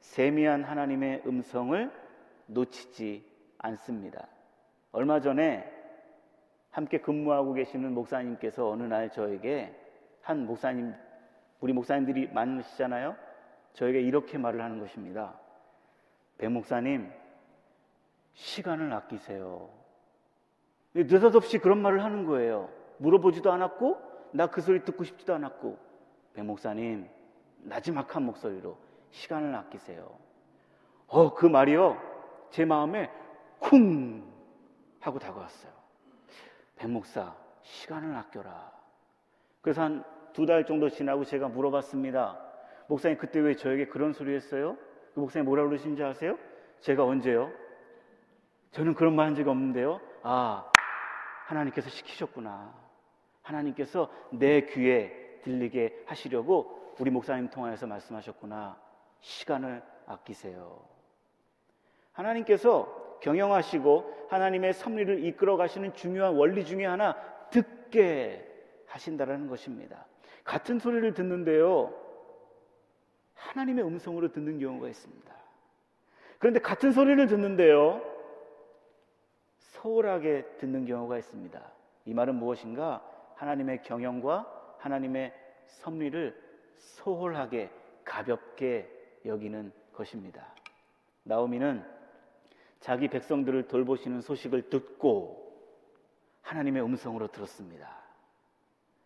세미한 0.00 0.62
하나님의 0.62 1.22
음성을 1.26 1.90
놓치지 2.46 3.24
않습니다. 3.58 4.28
얼마 4.92 5.20
전에 5.20 5.68
함께 6.70 6.98
근무하고 6.98 7.54
계시는 7.54 7.92
목사님께서 7.94 8.68
어느 8.68 8.82
날 8.82 9.10
저에게 9.10 9.74
한 10.20 10.46
목사님, 10.46 10.94
우리 11.64 11.72
목사님들이 11.72 12.28
많으시잖아요? 12.28 13.16
저에게 13.72 14.02
이렇게 14.02 14.36
말을 14.36 14.60
하는 14.60 14.80
것입니다. 14.80 15.32
배 16.36 16.46
목사님, 16.46 17.10
시간을 18.34 18.92
아끼세요. 18.92 19.70
느닷없이 20.92 21.56
그런 21.56 21.80
말을 21.80 22.04
하는 22.04 22.26
거예요. 22.26 22.68
물어보지도 22.98 23.50
않았고, 23.50 23.98
나 24.32 24.48
그 24.48 24.60
소리 24.60 24.84
듣고 24.84 25.04
싶지도 25.04 25.34
않았고, 25.36 25.78
배 26.34 26.42
목사님, 26.42 27.08
나지막한 27.62 28.24
목소리로 28.24 28.76
시간을 29.12 29.54
아끼세요. 29.54 30.18
어, 31.06 31.32
그 31.32 31.46
말이요. 31.46 31.96
제 32.50 32.66
마음에 32.66 33.10
쿵 33.58 34.22
하고 35.00 35.18
다가왔어요. 35.18 35.72
백 36.76 36.90
목사, 36.90 37.34
시간을 37.62 38.14
아껴라. 38.14 38.70
그래서 39.62 39.80
한 39.80 40.04
두 40.34 40.46
달 40.46 40.66
정도 40.66 40.88
지나고 40.90 41.24
제가 41.24 41.48
물어봤습니다. 41.48 42.38
목사님, 42.88 43.16
그때 43.18 43.38
왜 43.40 43.54
저에게 43.54 43.86
그런 43.86 44.12
소리 44.12 44.34
했어요? 44.34 44.76
그 45.14 45.20
목사님 45.20 45.46
뭐라 45.46 45.64
그러신지 45.64 46.02
아세요? 46.02 46.36
제가 46.80 47.04
언제요? 47.04 47.50
저는 48.72 48.94
그런 48.94 49.14
말 49.16 49.26
한 49.26 49.34
적이 49.36 49.48
없는데요. 49.50 50.00
아, 50.22 50.70
하나님께서 51.46 51.88
시키셨구나. 51.88 52.74
하나님께서 53.42 54.10
내 54.32 54.62
귀에 54.66 55.40
들리게 55.44 56.02
하시려고 56.06 56.94
우리 56.98 57.10
목사님 57.10 57.48
통하여서 57.50 57.86
말씀하셨구나. 57.86 58.76
시간을 59.20 59.82
아끼세요. 60.06 60.82
하나님께서 62.12 63.18
경영하시고 63.20 64.26
하나님의 64.30 64.72
섭리를 64.74 65.24
이끌어 65.24 65.56
가시는 65.56 65.94
중요한 65.94 66.34
원리 66.34 66.64
중에 66.64 66.84
하나 66.84 67.14
듣게 67.50 68.50
하신다라는 68.88 69.48
것입니다. 69.48 70.06
같은 70.44 70.78
소리를 70.78 71.14
듣는데요. 71.14 71.92
하나님의 73.34 73.84
음성으로 73.84 74.30
듣는 74.32 74.58
경우가 74.58 74.88
있습니다. 74.88 75.34
그런데 76.38 76.60
같은 76.60 76.92
소리를 76.92 77.26
듣는데요. 77.26 78.02
소홀하게 79.58 80.44
듣는 80.58 80.86
경우가 80.86 81.18
있습니다. 81.18 81.60
이 82.06 82.14
말은 82.14 82.34
무엇인가? 82.36 83.02
하나님의 83.36 83.82
경영과 83.82 84.76
하나님의 84.78 85.32
섭리를 85.66 86.38
소홀하게 86.76 87.70
가볍게 88.04 88.90
여기는 89.24 89.72
것입니다. 89.92 90.46
나오미는 91.22 91.84
자기 92.80 93.08
백성들을 93.08 93.68
돌보시는 93.68 94.20
소식을 94.20 94.68
듣고 94.68 95.44
하나님의 96.42 96.82
음성으로 96.84 97.28
들었습니다. 97.28 97.88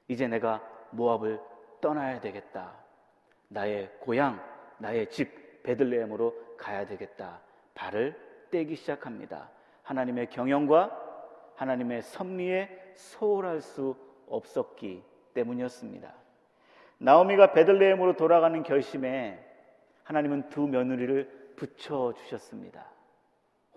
이제 0.09 0.26
내가 0.26 0.77
모압을 0.90 1.40
떠나야 1.80 2.21
되겠다. 2.21 2.75
나의 3.49 3.90
고향, 4.00 4.42
나의 4.78 5.11
집 5.11 5.62
베들레헴으로 5.62 6.57
가야 6.57 6.87
되겠다. 6.87 7.40
발을 7.75 8.16
떼기 8.50 8.76
시작합니다. 8.76 9.50
하나님의 9.83 10.30
경영과 10.30 10.90
하나님의 11.57 12.02
섭리에 12.02 12.92
소홀할 12.95 13.61
수 13.61 13.97
없었기 14.28 15.02
때문이었습니다. 15.35 16.12
나오미가 16.99 17.52
베들레헴으로 17.52 18.16
돌아가는 18.16 18.62
결심에 18.62 19.45
하나님은 20.04 20.49
두 20.49 20.66
며느리를 20.66 21.54
붙여 21.57 22.12
주셨습니다. 22.14 22.87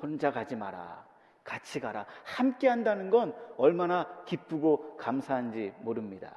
혼자 0.01 0.31
가지 0.31 0.55
마라. 0.55 1.05
같이 1.43 1.79
가라. 1.79 2.05
함께 2.23 2.67
한다는 2.67 3.09
건 3.09 3.35
얼마나 3.57 4.23
기쁘고 4.25 4.97
감사한지 4.97 5.73
모릅니다. 5.79 6.35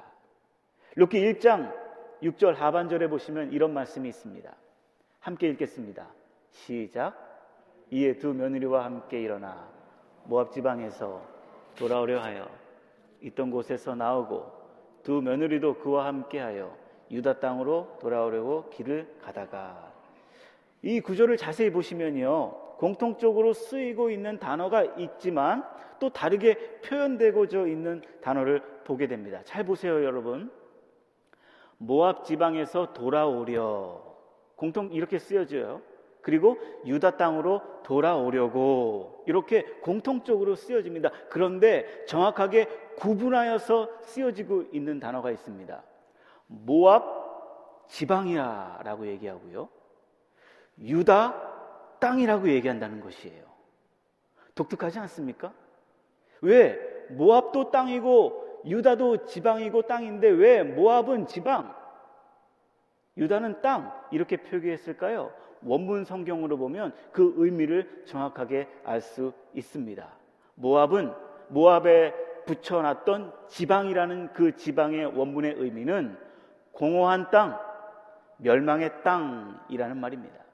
룻기 0.95 1.19
1장 1.33 1.73
6절 2.23 2.55
하반절에 2.55 3.09
보시면 3.09 3.51
이런 3.51 3.73
말씀이 3.73 4.07
있습니다. 4.07 4.55
함께 5.19 5.49
읽겠습니다. 5.49 6.07
시작. 6.51 7.13
이에 7.91 8.17
두 8.17 8.33
며느리와 8.33 8.85
함께 8.85 9.21
일어나 9.21 9.67
모압 10.23 10.53
지방에서 10.53 11.21
돌아오려 11.77 12.21
하여 12.21 12.47
있던 13.21 13.51
곳에서 13.51 13.93
나오고 13.93 14.49
두 15.03 15.21
며느리도 15.21 15.79
그와 15.79 16.05
함께하여 16.05 16.75
유다 17.11 17.39
땅으로 17.39 17.97
돌아오려고 17.99 18.69
길을 18.69 19.17
가다가 19.21 19.91
이 20.81 21.01
구조를 21.01 21.35
자세히 21.37 21.71
보시면요 21.71 22.77
공통적으로 22.77 23.53
쓰이고 23.53 24.09
있는 24.09 24.39
단어가 24.39 24.83
있지만 24.83 25.63
또 25.99 26.09
다르게 26.09 26.79
표현되고져 26.85 27.67
있는 27.67 28.01
단어를 28.21 28.61
보게 28.83 29.07
됩니다. 29.07 29.41
잘 29.43 29.63
보세요, 29.63 30.03
여러분. 30.03 30.51
모압 31.77 32.25
지방에서 32.25 32.93
돌아오려 32.93 34.01
공통 34.55 34.91
이렇게 34.91 35.19
쓰여져요. 35.19 35.81
그리고 36.21 36.57
유다 36.85 37.17
땅으로 37.17 37.61
돌아오려고 37.83 39.23
이렇게 39.27 39.63
공통적으로 39.81 40.55
쓰여집니다. 40.55 41.11
그런데 41.29 42.05
정확하게 42.05 42.65
구분하여서 42.97 44.01
쓰여지고 44.01 44.63
있는 44.71 44.99
단어가 44.99 45.29
있습니다. 45.29 45.83
모압 46.47 47.85
지방이라고 47.87 49.05
얘기하고요. 49.07 49.69
유다 50.79 51.99
땅이라고 51.99 52.49
얘기한다는 52.49 53.01
것이에요. 53.01 53.45
독특하지 54.55 54.99
않습니까? 54.99 55.53
왜 56.41 56.79
모압도 57.09 57.71
땅이고 57.71 58.44
유다도 58.65 59.25
지방이고 59.25 59.83
땅인데 59.83 60.27
왜 60.29 60.63
모압은 60.63 61.27
지방, 61.27 61.73
유다는 63.17 63.61
땅 63.61 63.93
이렇게 64.11 64.37
표기했을까요? 64.37 65.31
원문 65.63 66.05
성경으로 66.05 66.57
보면 66.57 66.93
그 67.11 67.33
의미를 67.37 68.03
정확하게 68.05 68.67
알 68.83 69.01
수 69.01 69.33
있습니다. 69.53 70.07
모압은 70.55 71.13
모압에 71.49 72.13
붙여놨던 72.45 73.33
지방이라는 73.47 74.33
그 74.33 74.55
지방의 74.55 75.17
원문의 75.17 75.55
의미는 75.57 76.17
공허한 76.71 77.29
땅, 77.31 77.59
멸망의 78.37 79.03
땅이라는 79.03 79.97
말입니다. 79.97 80.44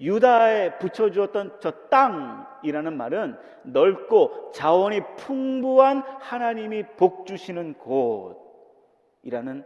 유다에 0.00 0.78
붙여주었던 0.78 1.58
저 1.60 1.70
땅이라는 1.88 2.96
말은 2.96 3.36
넓고 3.64 4.52
자원이 4.52 5.00
풍부한 5.16 6.02
하나님이 6.20 6.84
복 6.96 7.26
주시는 7.26 7.74
곳이라는 7.74 9.64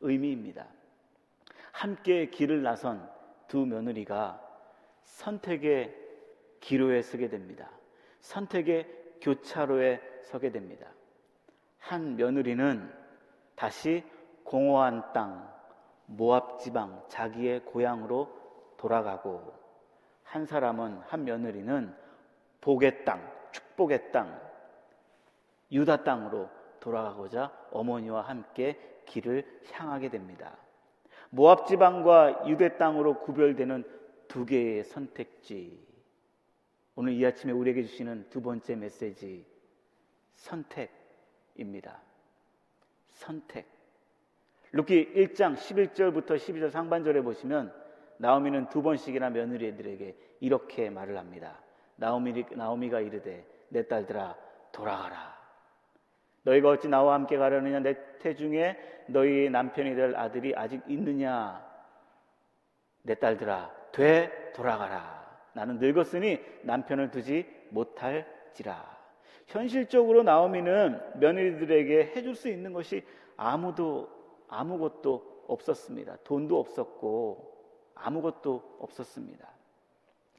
의미입니다. 0.00 0.66
함께 1.72 2.30
길을 2.30 2.62
나선 2.62 3.06
두 3.48 3.66
며느리가 3.66 4.40
선택의 5.04 5.94
기로에 6.60 7.02
서게 7.02 7.28
됩니다. 7.28 7.70
선택의 8.20 8.88
교차로에 9.20 10.00
서게 10.22 10.50
됩니다. 10.50 10.86
한 11.78 12.16
며느리는 12.16 12.90
다시 13.54 14.02
공허한 14.42 15.12
땅, 15.12 15.48
모압 16.06 16.60
지방, 16.60 17.04
자기의 17.08 17.60
고향으로 17.64 18.28
돌아가고 18.76 19.52
한 20.26 20.44
사람은 20.44 21.00
한 21.06 21.24
며느리는 21.24 21.94
복의 22.60 23.04
땅, 23.04 23.20
축복의 23.52 24.12
땅, 24.12 24.40
유다 25.70 26.04
땅으로 26.04 26.50
돌아가고자 26.80 27.52
어머니와 27.70 28.22
함께 28.22 28.78
길을 29.06 29.62
향하게 29.72 30.08
됩니다. 30.10 30.56
모압 31.30 31.66
지방과 31.66 32.48
유대 32.48 32.76
땅으로 32.76 33.20
구별되는 33.20 33.84
두 34.28 34.44
개의 34.44 34.84
선택지. 34.84 35.84
오늘 36.94 37.12
이 37.12 37.24
아침에 37.24 37.52
우리에게 37.52 37.82
주시는 37.82 38.30
두 38.30 38.42
번째 38.42 38.76
메시지 38.76 39.46
선택입니다. 40.34 42.00
선택. 43.10 43.66
룻기 44.72 45.12
1장 45.14 45.56
11절부터 45.56 46.36
12절 46.36 46.70
상반절에 46.70 47.22
보시면 47.22 47.72
나오미는 48.18 48.68
두 48.68 48.82
번씩이나 48.82 49.30
며느리들에게 49.30 50.16
이렇게 50.40 50.90
말을 50.90 51.18
합니다. 51.18 51.60
나오미, 51.96 52.44
나오미가 52.50 53.00
이르되 53.00 53.46
내 53.68 53.86
딸들아 53.86 54.36
돌아가라. 54.72 55.36
너희가 56.42 56.70
어찌 56.70 56.88
나와 56.88 57.14
함께 57.14 57.36
가려느냐 57.36 57.80
내 57.80 57.96
태중에 58.18 58.76
너희 59.08 59.50
남편이 59.50 59.94
될 59.94 60.14
아들이 60.16 60.54
아직 60.54 60.82
있느냐 60.86 61.64
내 63.02 63.14
딸들아 63.14 63.70
돼 63.92 64.52
돌아가라. 64.54 65.26
나는 65.54 65.78
늙었으니 65.78 66.38
남편을 66.62 67.10
두지 67.10 67.46
못할지라. 67.70 68.96
현실적으로 69.46 70.22
나오미는 70.22 71.18
며느리들에게 71.20 72.12
해줄 72.16 72.34
수 72.34 72.48
있는 72.48 72.72
것이 72.72 73.04
아무도 73.36 74.08
아무것도 74.48 75.44
없었습니다. 75.48 76.18
돈도 76.24 76.58
없었고 76.58 77.55
아무것도 77.96 78.78
없었습니다. 78.80 79.48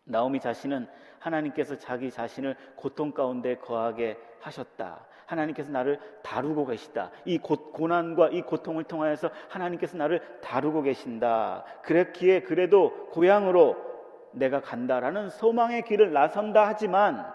나오미 0.06 0.40
자신은 0.40 0.88
하나님께서 1.20 1.78
자기 1.78 2.10
자신을 2.10 2.56
고통 2.76 3.12
가운데 3.12 3.58
거하게 3.58 4.18
하셨다. 4.40 5.06
하나님께서 5.26 5.72
나를 5.72 6.00
다루고 6.24 6.66
계시다. 6.68 7.12
이 7.26 7.38
고, 7.38 7.72
고난과 7.72 8.30
이 8.30 8.42
고통을 8.42 8.86
통하여서 8.86 9.30
하나님께서 9.50 9.98
나를 9.98 10.22
다루고 10.40 10.84
계신다. 10.84 11.66
그랬기에 11.84 12.44
그래도 12.44 13.08
고향으로 13.12 13.76
내가 14.32 14.62
간다라는 14.62 15.30
소망의 15.30 15.84
길을 15.84 16.14
나선다 16.14 16.68
하지만 16.68 17.26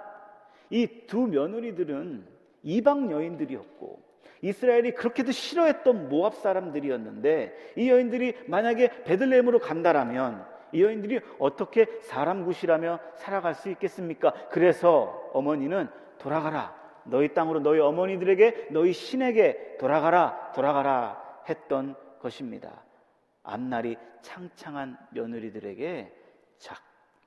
이 0.70 1.06
두 1.06 1.26
며느리들은 1.26 2.26
이방 2.62 3.11
여인들이었고 3.11 4.00
이스라엘이 4.42 4.92
그렇게도 4.92 5.33
싫어했던 5.33 6.09
모압 6.09 6.35
사람들이었는데 6.35 7.72
이 7.76 7.88
여인들이 7.88 8.35
만약에 8.48 9.05
베들레헴으로 9.05 9.61
간다라면 9.61 10.44
이 10.72 10.83
여인들이 10.83 11.20
어떻게 11.38 11.87
사람 12.02 12.44
구실하며 12.44 12.98
살아갈 13.14 13.55
수 13.55 13.70
있겠습니까? 13.70 14.33
그래서 14.50 15.31
어머니는 15.33 15.88
돌아가라. 16.18 16.74
너희 17.05 17.33
땅으로 17.35 17.61
너희 17.61 17.78
어머니들에게 17.81 18.68
너희 18.70 18.92
신에게 18.92 19.76
돌아가라. 19.78 20.52
돌아가라 20.55 21.42
했던 21.48 21.94
것입니다. 22.20 22.83
앞날이 23.42 23.96
창창한 24.22 24.96
며느리들에게 25.11 26.12
자, 26.59 26.76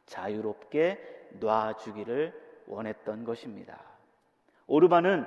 자유롭게 0.05 1.29
놔주기를 1.39 2.33
원했던 2.67 3.23
것입니다. 3.25 3.79
오르반은 4.67 5.25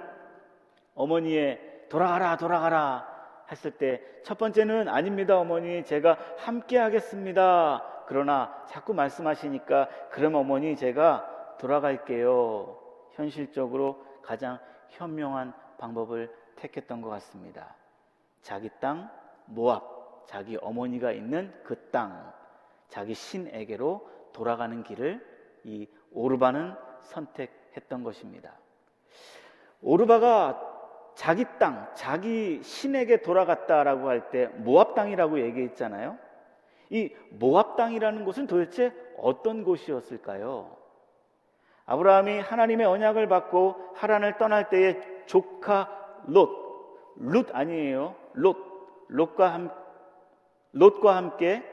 어머니의 0.94 1.67
돌아가라, 1.88 2.36
돌아가라 2.36 3.06
했을 3.50 3.70
때 3.72 4.18
첫 4.28 4.36
번째는 4.36 4.88
아닙니다, 4.88 5.38
어머니. 5.38 5.82
제가 5.86 6.18
함께 6.36 6.76
하겠습니다. 6.76 7.82
그러나 8.06 8.62
자꾸 8.66 8.92
말씀하시니까 8.92 9.88
그럼 10.10 10.34
어머니 10.34 10.76
제가 10.76 11.56
돌아갈게요. 11.58 12.78
현실적으로 13.12 14.04
가장 14.22 14.58
현명한 14.90 15.54
방법을 15.78 16.30
택했던 16.56 17.00
것 17.00 17.08
같습니다. 17.08 17.74
자기 18.42 18.68
땅 18.80 19.10
모압, 19.46 20.26
자기 20.26 20.58
어머니가 20.60 21.12
있는 21.12 21.54
그 21.64 21.88
땅, 21.90 22.30
자기 22.88 23.14
신에게로 23.14 24.10
돌아가는 24.34 24.82
길을 24.82 25.26
이 25.64 25.88
오르바는 26.12 26.74
선택했던 27.00 28.04
것입니다. 28.04 28.52
오르바가 29.80 30.67
자기 31.18 31.44
땅, 31.58 31.90
자기 31.94 32.62
신에게 32.62 33.22
돌아갔다라고 33.22 34.08
할 34.08 34.30
때 34.30 34.46
모압 34.58 34.94
땅이라고 34.94 35.40
얘기했잖아요. 35.40 36.16
이 36.90 37.12
모압 37.30 37.74
땅이라는 37.76 38.24
곳은 38.24 38.46
도대체 38.46 38.92
어떤 39.18 39.64
곳이었을까요? 39.64 40.76
아브라함이 41.86 42.38
하나님의 42.38 42.86
언약을 42.86 43.26
받고 43.26 43.94
하란을 43.96 44.38
떠날 44.38 44.68
때의 44.68 45.24
조카 45.26 45.90
롯, 46.26 47.16
룻 47.16 47.48
아니에요. 47.52 48.14
롯, 48.34 48.56
롯과 49.08 49.52
함 49.52 49.72
롯과 50.70 51.16
함께 51.16 51.64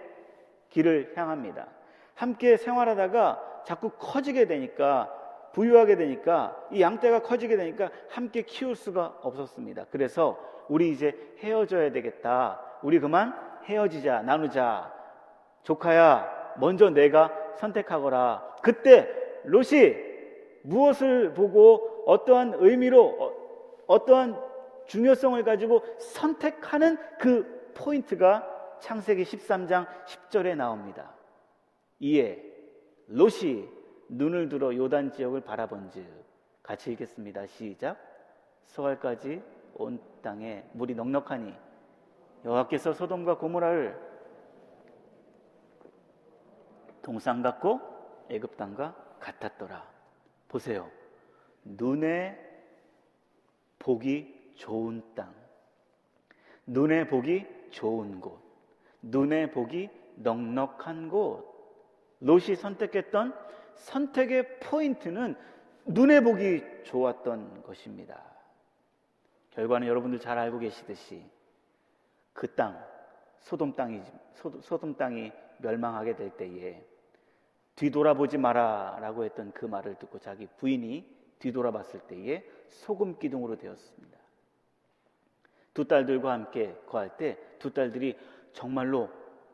길을 0.71 1.13
향합니다. 1.15 1.67
함께 2.15 2.58
생활하다가 2.58 3.62
자꾸 3.63 3.91
커지게 3.91 4.47
되니까 4.47 5.13
부유하게 5.55 5.95
되니까 5.95 6.67
이 6.69 6.81
양떼가 6.81 7.21
커지게 7.21 7.55
되니까 7.55 7.89
함께 8.09 8.41
키울 8.41 8.75
수가 8.75 9.19
없었습니다. 9.21 9.85
그래서 9.89 10.37
우리 10.67 10.91
이제 10.91 11.15
헤어져야 11.39 11.93
되겠다. 11.93 12.59
우리 12.83 12.99
그만 12.99 13.33
헤어지자, 13.63 14.23
나누자. 14.23 14.93
조카야, 15.63 16.55
먼저 16.59 16.89
내가 16.89 17.31
선택하거라. 17.55 18.57
그때 18.61 19.09
롯이 19.45 19.95
무엇을 20.63 21.33
보고 21.33 22.03
어떠한 22.05 22.55
의미로 22.57 23.33
어, 23.87 24.05
떠한 24.05 24.37
중요성을 24.87 25.41
가지고 25.45 25.83
선택하는 25.99 26.97
그 27.17 27.71
포인트가 27.73 28.45
창세기 28.81 29.23
13장 29.23 29.87
10절에 30.05 30.57
나옵니다. 30.57 31.13
이에 31.99 32.43
롯이 33.07 33.74
눈을 34.09 34.49
들어 34.49 34.75
요단 34.75 35.11
지역을 35.11 35.41
바라본즉 35.41 36.05
같이 36.63 36.91
읽겠습니다. 36.91 37.45
시작. 37.47 37.97
소알까지 38.65 39.41
온 39.75 39.99
땅에 40.21 40.63
물이 40.73 40.95
넉넉하니 40.95 41.53
여호와께서 42.43 42.93
소돔과 42.93 43.37
고모라를 43.37 43.99
동상 47.01 47.41
같고 47.41 47.79
애굽 48.29 48.57
땅과 48.57 48.95
같았더라. 49.19 49.87
보세요. 50.47 50.89
눈에 51.63 52.39
보기 53.79 54.53
좋은 54.55 55.03
땅. 55.13 55.33
눈에 56.65 57.07
보기 57.07 57.45
좋은 57.69 58.19
곳. 58.19 58.39
눈에 59.01 59.51
보기 59.51 59.89
넉넉한 60.15 61.09
곳. 61.09 61.53
롯이 62.21 62.55
선택했던 62.55 63.33
선택의 63.75 64.59
포인트는 64.59 65.35
눈에 65.85 66.21
보기 66.21 66.63
좋았던 66.83 67.63
것입니다. 67.63 68.21
결과는 69.51 69.88
여러분들 69.88 70.19
잘 70.19 70.38
알고 70.38 70.59
계시듯이 70.59 71.23
그 72.33 72.53
땅, 72.55 72.83
소돔 73.39 73.75
땅이, 73.75 74.01
소돔 74.61 74.95
땅이 74.95 75.31
멸망하게 75.59 76.15
될 76.15 76.31
때에 76.31 76.83
뒤돌아보지 77.75 78.38
마라 78.38 78.97
라고 78.99 79.23
했던 79.23 79.51
그 79.51 79.65
말을 79.65 79.95
듣고 79.95 80.19
자기 80.19 80.47
부인이 80.47 81.15
뒤돌아봤을 81.39 82.01
때에 82.01 82.43
소금 82.67 83.19
기둥으로 83.19 83.57
되었습니다. 83.57 84.17
두 85.73 85.85
딸들과 85.85 86.31
함께 86.31 86.75
거할 86.88 87.17
때 87.17 87.38
두 87.65 87.73
딸들이 87.73 88.15
정말로 88.53 89.09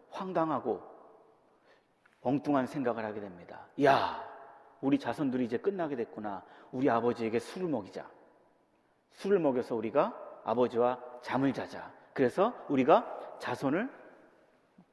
황당하고 0.09 0.81
엉뚱한 2.21 2.67
생각을 2.67 3.03
하게 3.03 3.19
됩니다. 3.19 3.65
야, 3.83 4.23
우리 4.81 4.97
자손들이 4.99 5.45
이제 5.45 5.57
끝나게 5.57 5.95
됐구나. 5.95 6.43
우리 6.71 6.89
아버지에게 6.89 7.39
술을 7.39 7.67
먹이자. 7.67 8.07
술을 9.11 9.39
먹여서 9.39 9.75
우리가 9.75 10.41
아버지와 10.43 10.99
잠을 11.21 11.53
자자. 11.53 11.91
그래서 12.13 12.53
우리가 12.69 13.37
자손을 13.39 13.89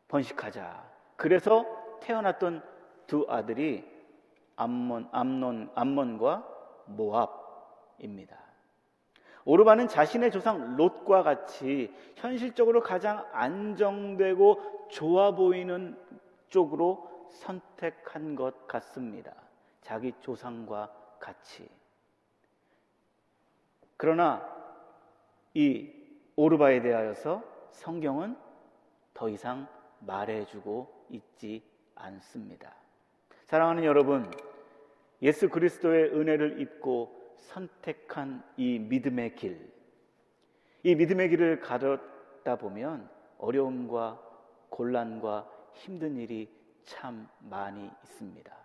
번식하자. 0.08 0.88
그래서 1.16 1.64
태어났던 2.00 2.62
두 3.06 3.26
아들이 3.28 3.84
암몬, 4.56 5.08
암논, 5.12 5.70
암몬과 5.74 6.48
모압입니다. 6.86 8.36
오르바는 9.44 9.88
자신의 9.88 10.30
조상 10.30 10.76
롯과 10.76 11.22
같이 11.22 11.94
현실적으로 12.16 12.82
가장 12.82 13.24
안정되고 13.32 14.88
좋아 14.90 15.34
보이는 15.34 15.96
쪽으로 16.48 17.17
선택한 17.30 18.34
것 18.34 18.66
같습니다. 18.66 19.34
자기 19.80 20.12
조상과 20.20 20.92
같이. 21.18 21.68
그러나 23.96 24.46
이 25.54 25.90
오르바에 26.36 26.80
대하여서 26.82 27.42
성경은 27.72 28.36
더 29.14 29.28
이상 29.28 29.66
말해주고 30.00 31.06
있지 31.10 31.62
않습니다. 31.96 32.74
사랑하는 33.46 33.84
여러분, 33.84 34.30
예수 35.22 35.48
그리스도의 35.48 36.14
은혜를 36.14 36.60
입고 36.60 37.34
선택한 37.38 38.44
이 38.56 38.78
믿음의 38.78 39.34
길, 39.34 39.72
이 40.84 40.94
믿음의 40.94 41.30
길을 41.30 41.60
가르다 41.60 42.56
보면 42.56 43.10
어려움과 43.38 44.22
곤란과 44.70 45.50
힘든 45.72 46.16
일이 46.16 46.57
참 46.88 47.29
많이 47.40 47.90
있습니다. 48.03 48.57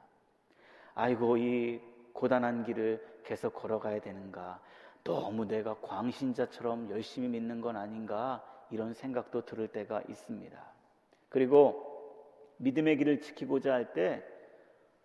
아이고, 0.95 1.37
이 1.37 1.81
고단한 2.13 2.63
길을 2.63 3.21
계속 3.23 3.53
걸어가야 3.53 3.99
되는가? 3.99 4.59
너무 5.03 5.45
내가 5.45 5.75
광신자처럼 5.81 6.89
열심히 6.89 7.27
믿는 7.27 7.61
건 7.61 7.75
아닌가? 7.75 8.43
이런 8.71 8.93
생각도 8.93 9.45
들을 9.45 9.67
때가 9.67 10.01
있습니다. 10.07 10.57
그리고 11.29 11.91
믿음의 12.57 12.97
길을 12.97 13.21
지키고자 13.21 13.73
할 13.73 13.93
때 13.93 14.23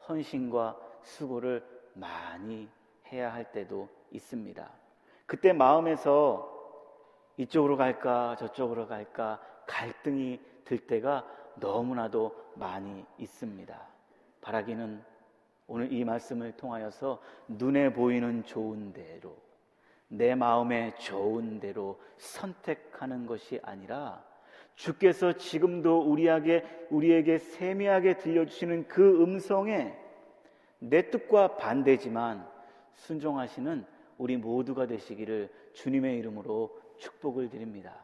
헌신과 0.09 0.79
수고를 1.03 1.63
많이 1.95 2.69
해야 3.13 3.33
할 3.33 3.51
때도 3.53 3.89
있습니다. 4.11 4.71
그때 5.27 5.53
마음에서 5.53 6.55
이쪽으로 7.37 7.77
갈까 7.77 8.37
저쪽으로 8.37 8.87
갈까 8.87 9.41
갈등이 9.67 10.41
들 10.65 10.79
때가 10.87 11.27
너무나도 11.61 12.35
많이 12.55 13.05
있습니다. 13.18 13.79
바라기는 14.40 15.03
오늘 15.66 15.92
이 15.92 16.05
말씀을 16.05 16.53
통하여서 16.53 17.21
눈에 17.49 17.92
보이는 17.92 18.42
좋은 18.44 18.92
대로 18.92 19.37
내 20.09 20.35
마음에 20.35 20.94
좋은 20.94 21.61
대로 21.61 22.01
선택하는 22.16 23.27
것이 23.27 23.61
아니라 23.62 24.25
주께서 24.75 25.35
지금도 25.35 26.01
우리에게 26.11 26.87
우리에게 26.90 27.38
세미하게 27.38 28.16
들려주시는 28.18 28.88
그 28.88 29.23
음성에 29.23 29.94
내 30.79 31.11
뜻과 31.11 31.57
반대지만 31.57 32.49
순종하시는 32.94 33.85
우리 34.16 34.37
모두가 34.37 34.87
되시기를 34.87 35.51
주님의 35.73 36.18
이름으로 36.18 36.79
축복을 36.99 37.51
드립니다. 37.51 37.94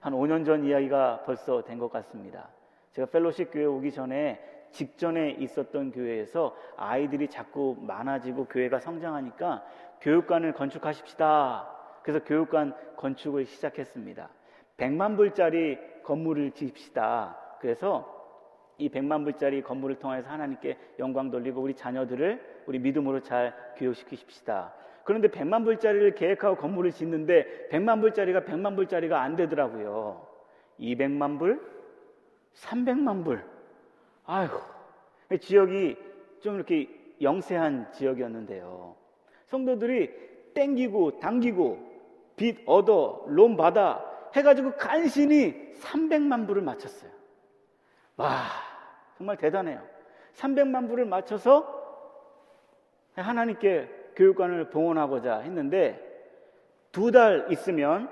한 0.00 0.12
5년 0.12 0.44
전 0.44 0.64
이야기가 0.64 1.22
벌써 1.24 1.62
된 1.62 1.78
것 1.78 1.90
같습니다. 1.90 2.48
제가 2.92 3.06
펠로십 3.10 3.50
교회 3.52 3.64
오기 3.64 3.92
전에 3.92 4.40
직전에 4.70 5.32
있었던 5.38 5.92
교회에서 5.92 6.56
아이들이 6.76 7.28
자꾸 7.28 7.76
많아지고 7.80 8.46
교회가 8.46 8.80
성장하니까 8.80 9.64
교육관을 10.00 10.52
건축하십시다. 10.54 11.68
그래서 12.02 12.24
교육관 12.24 12.74
건축을 12.96 13.46
시작했습니다. 13.46 14.28
100만 14.78 15.16
불짜리 15.16 15.78
건물을 16.02 16.52
지읍시다. 16.52 17.36
그래서 17.60 18.20
이 18.78 18.88
100만 18.88 19.24
불짜리 19.24 19.62
건물을 19.62 19.98
통해서 19.98 20.28
하나님께 20.28 20.76
영광 20.98 21.30
돌리고 21.30 21.60
우리 21.60 21.74
자녀들을 21.74 22.64
우리 22.66 22.78
믿음으로 22.78 23.20
잘 23.20 23.54
교육시키십시다. 23.76 24.74
그런데 25.04 25.28
100만 25.28 25.64
불짜리를 25.64 26.14
계획하고 26.14 26.56
건물을 26.56 26.92
짓는데 26.92 27.68
100만 27.70 28.00
불짜리가 28.00 28.40
100만 28.40 28.76
불짜리가 28.76 29.20
안 29.20 29.36
되더라고요. 29.36 30.26
200만 30.80 31.38
불, 31.38 31.60
300만 32.54 33.24
불. 33.24 33.44
아휴, 34.26 34.48
지역이 35.40 35.96
좀 36.40 36.56
이렇게 36.56 36.88
영세한 37.20 37.92
지역이었는데요. 37.92 38.96
성도들이 39.46 40.52
땡기고 40.54 41.18
당기고 41.20 41.92
빚 42.36 42.62
얻어 42.66 43.24
론 43.28 43.56
받아 43.56 44.04
해가지고 44.34 44.72
간신히 44.76 45.72
300만 45.80 46.46
불을 46.46 46.62
맞췄어요. 46.62 47.10
와, 48.16 48.44
정말 49.16 49.36
대단해요. 49.36 49.82
300만 50.34 50.88
불을 50.88 51.04
맞춰서 51.04 51.80
하나님께 53.14 54.12
교육관을 54.16 54.70
봉헌하고자 54.70 55.38
했는데 55.40 56.08
두 56.92 57.10
달 57.10 57.46
있으면 57.50 58.10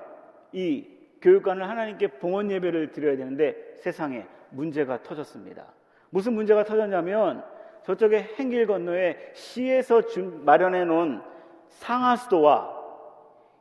이 0.51 0.90
교육관을 1.21 1.67
하나님께 1.69 2.07
봉헌 2.19 2.51
예배를 2.51 2.91
드려야 2.91 3.15
되는데 3.15 3.75
세상에 3.75 4.25
문제가 4.49 5.01
터졌습니다. 5.03 5.65
무슨 6.09 6.33
문제가 6.33 6.63
터졌냐면 6.63 7.43
저쪽에 7.83 8.19
행길 8.35 8.67
건너에 8.67 9.31
시에서 9.33 10.01
마련해 10.43 10.85
놓은 10.85 11.21
상하수도와 11.69 12.81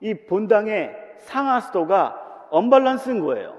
이 0.00 0.14
본당의 0.14 0.96
상하수도가 1.18 2.48
언발란스인 2.50 3.20
거예요. 3.20 3.58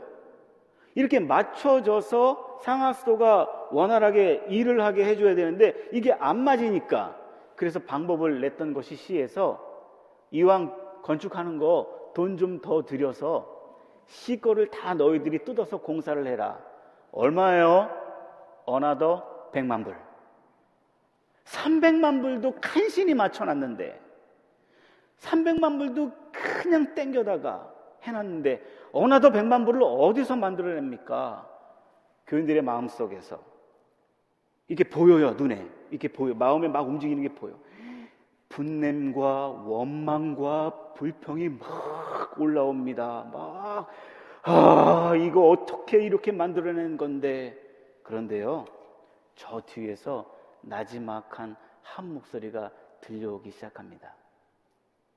이렇게 0.96 1.20
맞춰져서 1.20 2.60
상하수도가 2.64 3.70
원활하게 3.72 4.46
일을 4.50 4.84
하게 4.84 5.06
해줘야 5.06 5.36
되는데 5.36 5.74
이게 5.92 6.12
안 6.14 6.44
맞으니까 6.44 7.18
그래서 7.56 7.80
방법을 7.80 8.42
냈던 8.42 8.74
것이 8.74 8.96
시에서 8.96 9.64
이왕 10.32 11.02
건축하는 11.04 11.58
거 11.58 12.02
돈 12.14 12.38
좀 12.38 12.60
더 12.62 12.84
들여서 12.84 13.61
시 14.08 14.40
거를 14.40 14.70
다 14.70 14.94
너희들이 14.94 15.44
뜯어서 15.46 15.78
공사를 15.78 16.26
해라. 16.28 16.60
얼마예요? 17.12 17.90
another 18.66 19.50
100만 19.54 19.84
불. 19.84 19.96
300만 21.46 22.22
불도 22.22 22.56
간신히 22.62 23.14
맞춰놨는데 23.14 24.00
300만 25.20 25.78
불도 25.78 26.12
그냥 26.32 26.96
땡겨다가 26.96 27.72
해놨는데 28.04 28.64
another 28.92 29.30
100만 29.32 29.66
불을 29.66 29.82
어디서 29.84 30.36
만들어냅니까? 30.36 31.48
교인들의 32.28 32.62
마음속에서 32.62 33.40
이게 34.68 34.84
보여요 34.84 35.32
눈에 35.32 35.68
이게 35.92 36.08
보여 36.08 36.34
마음에 36.34 36.68
막 36.68 36.88
움직이는 36.88 37.22
게 37.24 37.30
보여 37.30 37.54
분냄과 38.50 39.48
원망과 39.66 40.94
불평이 40.96 41.50
막 41.50 42.40
올라옵니다 42.40 43.30
막 43.34 43.61
아, 44.44 45.14
이거 45.16 45.50
어떻게 45.50 46.04
이렇게 46.04 46.32
만들어낸 46.32 46.98
건데. 46.98 47.58
그런데요, 48.04 48.66
저 49.36 49.62
뒤에서 49.62 50.34
나지막한 50.62 51.56
한 51.82 52.14
목소리가 52.14 52.72
들려오기 53.02 53.52
시작합니다. 53.52 54.16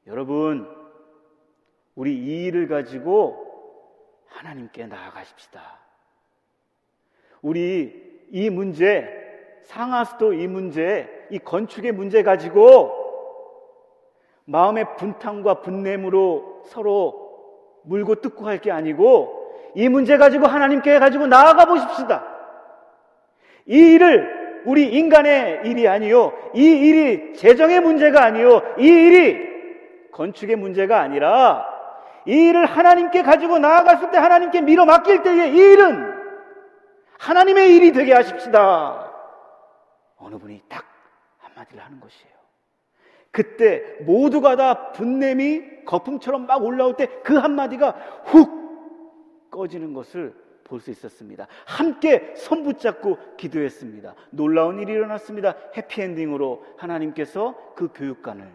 여러분, 0.07 0.69
우리 1.95 2.15
이 2.15 2.45
일을 2.45 2.69
가지고 2.69 3.45
하나님께 4.27 4.87
나아가십시다. 4.87 5.79
우리 7.43 8.27
이 8.31 8.51
문제, 8.51 9.61
상하수도 9.65 10.35
이 10.35 10.47
문제, 10.47 11.27
이 11.31 11.39
건축의 11.39 11.93
문제 11.93 12.23
가지고 12.23 13.05
마음의 14.47 14.97
분탕과 14.97 15.63
분냄으로 15.63 16.63
서로 16.67 17.24
물고 17.85 18.17
뜯고 18.17 18.47
할 18.47 18.59
게 18.59 18.71
아니고 18.71 19.43
이 19.75 19.89
문제 19.89 20.17
가지고 20.17 20.47
하나님께 20.47 20.99
가지고 20.99 21.27
나아가 21.27 21.65
보십시다. 21.67 22.25
이 23.67 23.77
일을 23.95 24.63
우리 24.67 24.87
인간의 24.97 25.63
일이 25.65 25.87
아니요. 25.89 26.33
이 26.55 26.65
일이 26.65 27.35
재정의 27.35 27.81
문제가 27.81 28.23
아니요. 28.25 28.63
이 28.79 28.87
일이 28.87 29.37
건축의 30.13 30.57
문제가 30.57 31.01
아니라 31.01 31.67
이 32.27 32.33
일을 32.49 32.65
하나님께 32.65 33.23
가지고 33.23 33.59
나아갔을 33.59 34.11
때 34.11 34.19
하나님께 34.19 34.63
밀어 34.63 34.85
맡길 34.87 35.23
때의 35.23 35.53
이 35.53 35.57
일은 35.57 36.15
하나님의 37.19 37.75
일이 37.77 37.93
되게 37.93 38.15
하십시다. 38.15 39.11
어느 40.19 40.37
분이 40.39 40.63
딱 40.69 40.85
한마디를 41.39 41.85
하는 41.85 42.01
것이에요. 42.01 42.33
그때 43.31 43.83
모두가 44.03 44.57
다 44.57 44.93
분냄이 44.93 45.74
거품처럼 45.85 46.47
막 46.47 46.63
올라올 46.63 46.97
때 46.97 47.07
그 47.23 47.37
한마디가 47.37 47.91
훅 48.25 49.51
꺼지는 49.51 49.93
것을 49.93 50.35
볼 50.65 50.81
수 50.81 50.91
있었습니다. 50.91 51.47
함께 51.67 52.33
손 52.37 52.65
붙잡고 52.65 53.19
기도했습니다. 53.37 54.15
놀라운 54.31 54.81
일이 54.81 54.93
일어났습니다. 54.93 55.55
해피엔딩으로 55.77 56.65
하나님께서 56.79 57.55
그 57.77 57.91
교육관을 57.95 58.49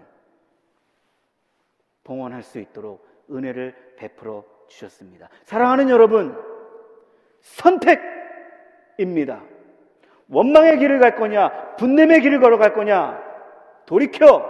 봉헌할 2.03 2.43
수 2.43 2.59
있도록 2.59 3.07
은혜를 3.31 3.93
베풀어 3.97 4.43
주셨습니다. 4.67 5.29
사랑하는 5.45 5.89
여러분, 5.89 6.35
선택입니다. 7.41 9.43
원망의 10.29 10.79
길을 10.79 10.99
갈 10.99 11.15
거냐, 11.15 11.75
분냄의 11.77 12.21
길을 12.21 12.39
걸어갈 12.39 12.73
거냐, 12.73 13.21
돌이켜 13.85 14.45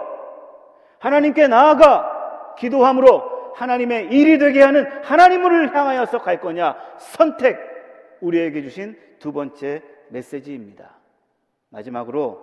하나님께 0.98 1.46
나아가 1.46 2.19
기도함으로 2.56 3.54
하나님의 3.54 4.08
일이 4.08 4.38
되게 4.38 4.62
하는 4.62 4.86
하나님을 5.02 5.74
향하여서 5.74 6.22
갈 6.22 6.40
거냐 6.40 6.76
선택 6.98 7.58
우리에게 8.20 8.62
주신 8.62 8.98
두 9.18 9.32
번째 9.32 9.82
메시지입니다. 10.08 10.96
마지막으로 11.70 12.42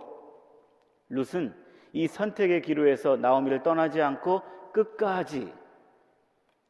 룻은 1.09 1.53
이 1.93 2.07
선택의 2.07 2.61
기로에서 2.61 3.17
나오미를 3.17 3.63
떠나지 3.63 4.01
않고 4.01 4.41
끝까지 4.73 5.51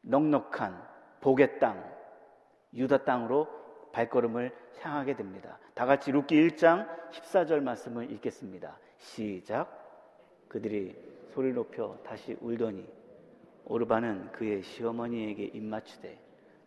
넉넉한 0.02 0.82
복의 1.20 1.58
땅 1.58 1.84
유다 2.74 3.04
땅으로 3.04 3.48
발걸음을 3.92 4.54
향하게 4.80 5.16
됩니다. 5.16 5.58
다 5.74 5.86
같이 5.86 6.12
룻기 6.12 6.34
1장 6.48 6.86
14절 7.10 7.60
말씀을 7.60 8.10
읽겠습니다. 8.12 8.78
시작. 8.98 10.46
그들이 10.48 10.96
소리 11.32 11.52
높여 11.52 11.98
다시 12.04 12.36
울더니 12.40 12.86
오르바는 13.68 14.32
그의 14.32 14.62
시어머니에게 14.62 15.44
입맞추되 15.44 16.18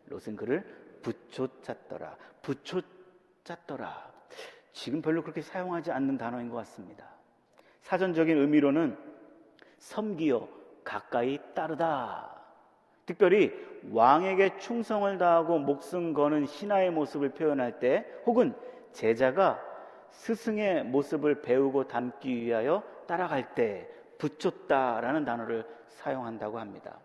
롯은 0.07 0.35
그를 0.35 0.63
부초짰더라. 1.01 2.15
부초짰더라. 2.41 4.11
지금 4.71 5.01
별로 5.01 5.21
그렇게 5.21 5.41
사용하지 5.41 5.91
않는 5.91 6.17
단어인 6.17 6.49
것 6.49 6.57
같습니다. 6.57 7.05
사전적인 7.81 8.37
의미로는 8.37 8.97
섬기어 9.79 10.47
가까이 10.83 11.39
따르다. 11.53 12.39
특별히 13.05 13.51
왕에게 13.91 14.57
충성을 14.59 15.17
다하고 15.17 15.59
목숨 15.59 16.13
거는 16.13 16.45
신하의 16.45 16.91
모습을 16.91 17.29
표현할 17.29 17.79
때 17.79 18.05
혹은 18.25 18.53
제자가 18.91 19.59
스승의 20.11 20.85
모습을 20.85 21.41
배우고 21.41 21.87
담기 21.87 22.35
위하여 22.35 22.83
따라갈 23.07 23.55
때 23.55 23.89
붙였다라는 24.21 25.25
단어를 25.25 25.65
사용한다고 25.87 26.59
합니다. 26.59 26.99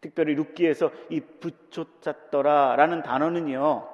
특별히 0.00 0.34
룻기에서 0.34 0.90
이 1.08 1.20
붙였더라라는 1.20 3.02
단어는요. 3.02 3.88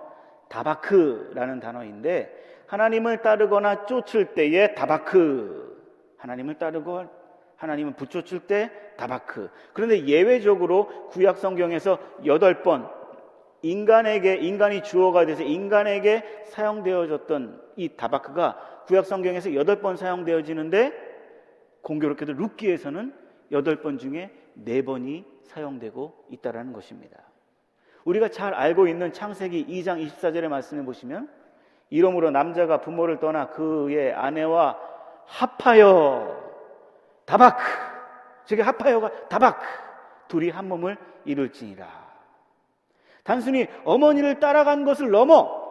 다바크라는 0.48 1.60
단어인데 1.60 2.64
하나님을 2.66 3.22
따르거나 3.22 3.86
쫓을 3.86 4.34
때에 4.34 4.74
다바크 4.74 6.14
하나님을 6.18 6.58
따르고 6.58 7.04
하나님을 7.56 7.94
붙여줄 7.94 8.40
때 8.40 8.70
다바크 8.96 9.50
그런데 9.72 10.06
예외적으로 10.06 11.08
구약 11.08 11.38
성경에서 11.38 11.98
여덟 12.26 12.62
번 12.62 12.88
인간에게 13.62 14.36
인간이 14.36 14.82
주어가 14.82 15.24
돼서 15.24 15.42
인간에게 15.42 16.44
사용되어졌던 16.46 17.62
이 17.76 17.96
다바크가 17.96 18.82
구약 18.86 19.06
성경에서 19.06 19.54
여덟 19.54 19.80
번 19.80 19.96
사용되어지는데 19.96 21.03
공교롭게도 21.84 22.32
룻기에서는 22.32 23.14
여덟 23.52 23.80
번 23.80 23.98
중에 23.98 24.32
네 24.54 24.82
번이 24.82 25.24
사용되고 25.44 26.26
있다라는 26.30 26.72
것입니다. 26.72 27.18
우리가 28.04 28.28
잘 28.28 28.54
알고 28.54 28.88
있는 28.88 29.12
창세기 29.12 29.66
2장 29.66 30.04
24절의 30.04 30.48
말씀을 30.48 30.84
보시면 30.84 31.30
이러므로 31.90 32.30
남자가 32.30 32.80
부모를 32.80 33.20
떠나 33.20 33.50
그의 33.50 34.12
아내와 34.12 34.78
합하여 35.26 36.42
다바크 37.24 37.62
저게 38.46 38.62
합하여가 38.62 39.28
다바크 39.28 39.64
둘이 40.28 40.50
한 40.50 40.68
몸을 40.68 40.96
이룰지니라. 41.24 42.04
단순히 43.22 43.66
어머니를 43.84 44.40
따라간 44.40 44.84
것을 44.84 45.10
넘어 45.10 45.64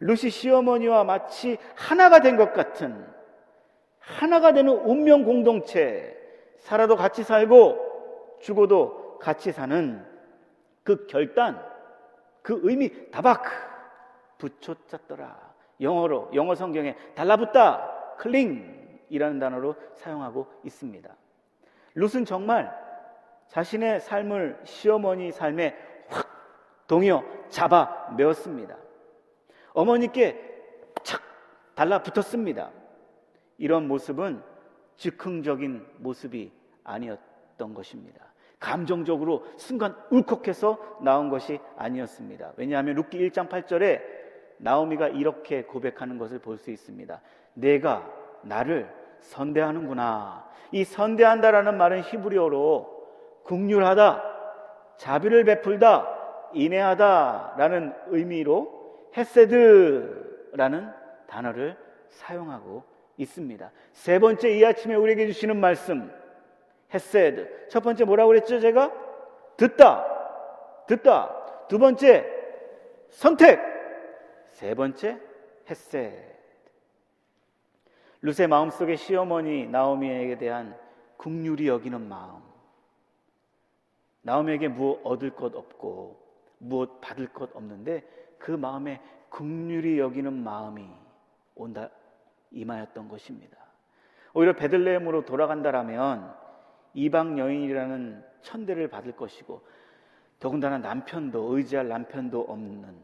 루시 0.00 0.30
시어머니와 0.30 1.04
마치 1.04 1.58
하나가 1.76 2.20
된 2.20 2.36
것 2.36 2.52
같은 2.52 3.06
하나가 4.00 4.52
되는 4.52 4.72
운명 4.72 5.24
공동체, 5.24 6.16
살아도 6.58 6.96
같이 6.96 7.22
살고 7.22 8.38
죽어도 8.40 9.18
같이 9.18 9.52
사는 9.52 10.04
그 10.82 11.06
결단, 11.06 11.64
그 12.42 12.58
의미, 12.64 13.10
다바크, 13.10 13.50
붙여짰더라. 14.38 15.50
영어로, 15.80 16.30
영어 16.34 16.54
성경에 16.54 16.96
달라붙다, 17.14 18.16
클링이라는 18.18 19.38
단어로 19.38 19.76
사용하고 19.94 20.46
있습니다. 20.64 21.14
룻은 21.94 22.24
정말 22.24 22.74
자신의 23.48 24.00
삶을 24.00 24.60
시어머니 24.64 25.32
삶에 25.32 25.76
확 26.08 26.28
동요 26.86 27.24
잡아 27.48 28.08
메었습니다. 28.16 28.76
어머니께 29.72 30.38
착 31.02 31.22
달라붙었습니다. 31.74 32.70
이런 33.60 33.86
모습은 33.86 34.42
즉흥적인 34.96 35.86
모습이 35.98 36.50
아니었던 36.82 37.74
것입니다. 37.74 38.24
감정적으로 38.58 39.46
순간 39.56 39.94
울컥해서 40.10 40.98
나온 41.02 41.28
것이 41.28 41.60
아니었습니다. 41.76 42.54
왜냐하면 42.56 42.96
룻기 42.96 43.18
1장 43.18 43.48
8절에 43.48 44.00
나오미가 44.58 45.08
이렇게 45.08 45.64
고백하는 45.64 46.18
것을 46.18 46.38
볼 46.40 46.56
수 46.58 46.70
있습니다. 46.70 47.20
내가 47.54 48.10
나를 48.42 48.92
선대하는구나. 49.20 50.48
이 50.72 50.84
선대한다라는 50.84 51.76
말은 51.76 52.02
히브리어로 52.02 52.98
국률하다, 53.44 54.22
자비를 54.96 55.44
베풀다, 55.44 56.06
인내하다라는 56.54 57.94
의미로 58.08 59.08
헤세드라는 59.16 60.90
단어를 61.26 61.76
사용하고 62.08 62.89
있습니다. 63.22 63.70
세 63.92 64.18
번째 64.18 64.56
이 64.56 64.64
아침에 64.64 64.94
우리에게 64.94 65.26
주시는 65.26 65.58
말씀 65.58 66.10
헤세드. 66.92 67.68
첫 67.68 67.82
번째 67.82 68.04
뭐라고 68.04 68.28
그랬죠? 68.28 68.60
제가 68.60 68.92
듣다. 69.56 70.06
듣다. 70.86 71.66
두 71.68 71.78
번째 71.78 72.26
선택. 73.10 73.60
세 74.46 74.74
번째 74.74 75.18
헤세드. 75.68 76.30
루세 78.22 78.46
마음속에 78.46 78.96
시어머니 78.96 79.66
나오미에게 79.66 80.38
대한 80.38 80.76
국률이 81.16 81.68
여기는 81.68 82.00
마음. 82.08 82.40
나오미에게 84.22 84.68
무엇 84.68 85.00
얻을 85.04 85.30
것 85.30 85.54
없고 85.54 86.20
무엇 86.58 87.00
받을 87.00 87.28
것 87.28 87.54
없는데 87.56 88.04
그 88.38 88.50
마음에 88.50 89.00
국률이 89.30 89.98
여기는 89.98 90.32
마음이 90.32 90.86
온다 91.54 91.90
임하였던 92.50 93.08
것입니다. 93.08 93.56
오히려 94.34 94.54
베들레헴으로 94.54 95.24
돌아간다라면 95.24 96.34
이방 96.94 97.38
여인이라는 97.38 98.24
천대를 98.42 98.88
받을 98.88 99.12
것이고 99.12 99.62
더군다나 100.38 100.78
남편도 100.78 101.56
의지할 101.56 101.88
남편도 101.88 102.40
없는 102.42 102.96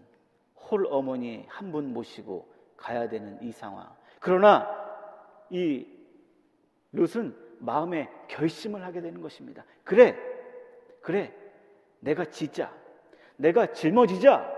홀 0.56 0.87
어머니 0.90 1.44
한 1.48 1.70
분 1.70 1.92
모시고 1.92 2.52
가야 2.76 3.09
되는 3.09 3.40
이 3.42 3.52
상황. 3.52 3.88
그러나 4.20 4.68
이 5.50 5.87
룻은 6.92 7.37
마음에 7.59 8.11
결심을 8.28 8.82
하게 8.85 9.00
되는 9.00 9.20
것입니다. 9.20 9.64
그래, 9.85 10.16
그래, 11.00 11.32
내가 12.00 12.24
지자, 12.24 12.72
내가 13.37 13.72
짊어지자. 13.72 14.54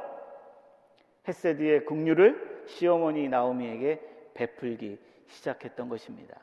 헤세드의 1.27 1.85
국류를 1.85 2.65
시어머니 2.67 3.29
나오미에게 3.29 4.18
베풀기 4.39 4.99
시작했던 5.27 5.89
것입니다. 5.89 6.39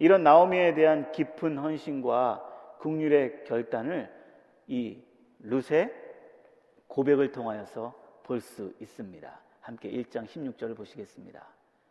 이런 0.00 0.24
나오미에 0.24 0.74
대한 0.74 1.12
깊은 1.12 1.56
헌신과 1.58 2.76
국률의 2.80 3.44
결단을 3.44 4.12
이 4.66 5.00
룻의 5.38 5.94
고백을 6.88 7.30
통하여서 7.30 7.94
볼 8.24 8.40
수 8.40 8.74
있습니다. 8.80 9.40
함께 9.60 9.90
1장 9.90 10.26
16절을 10.26 10.76
보시겠습니다. 10.76 11.46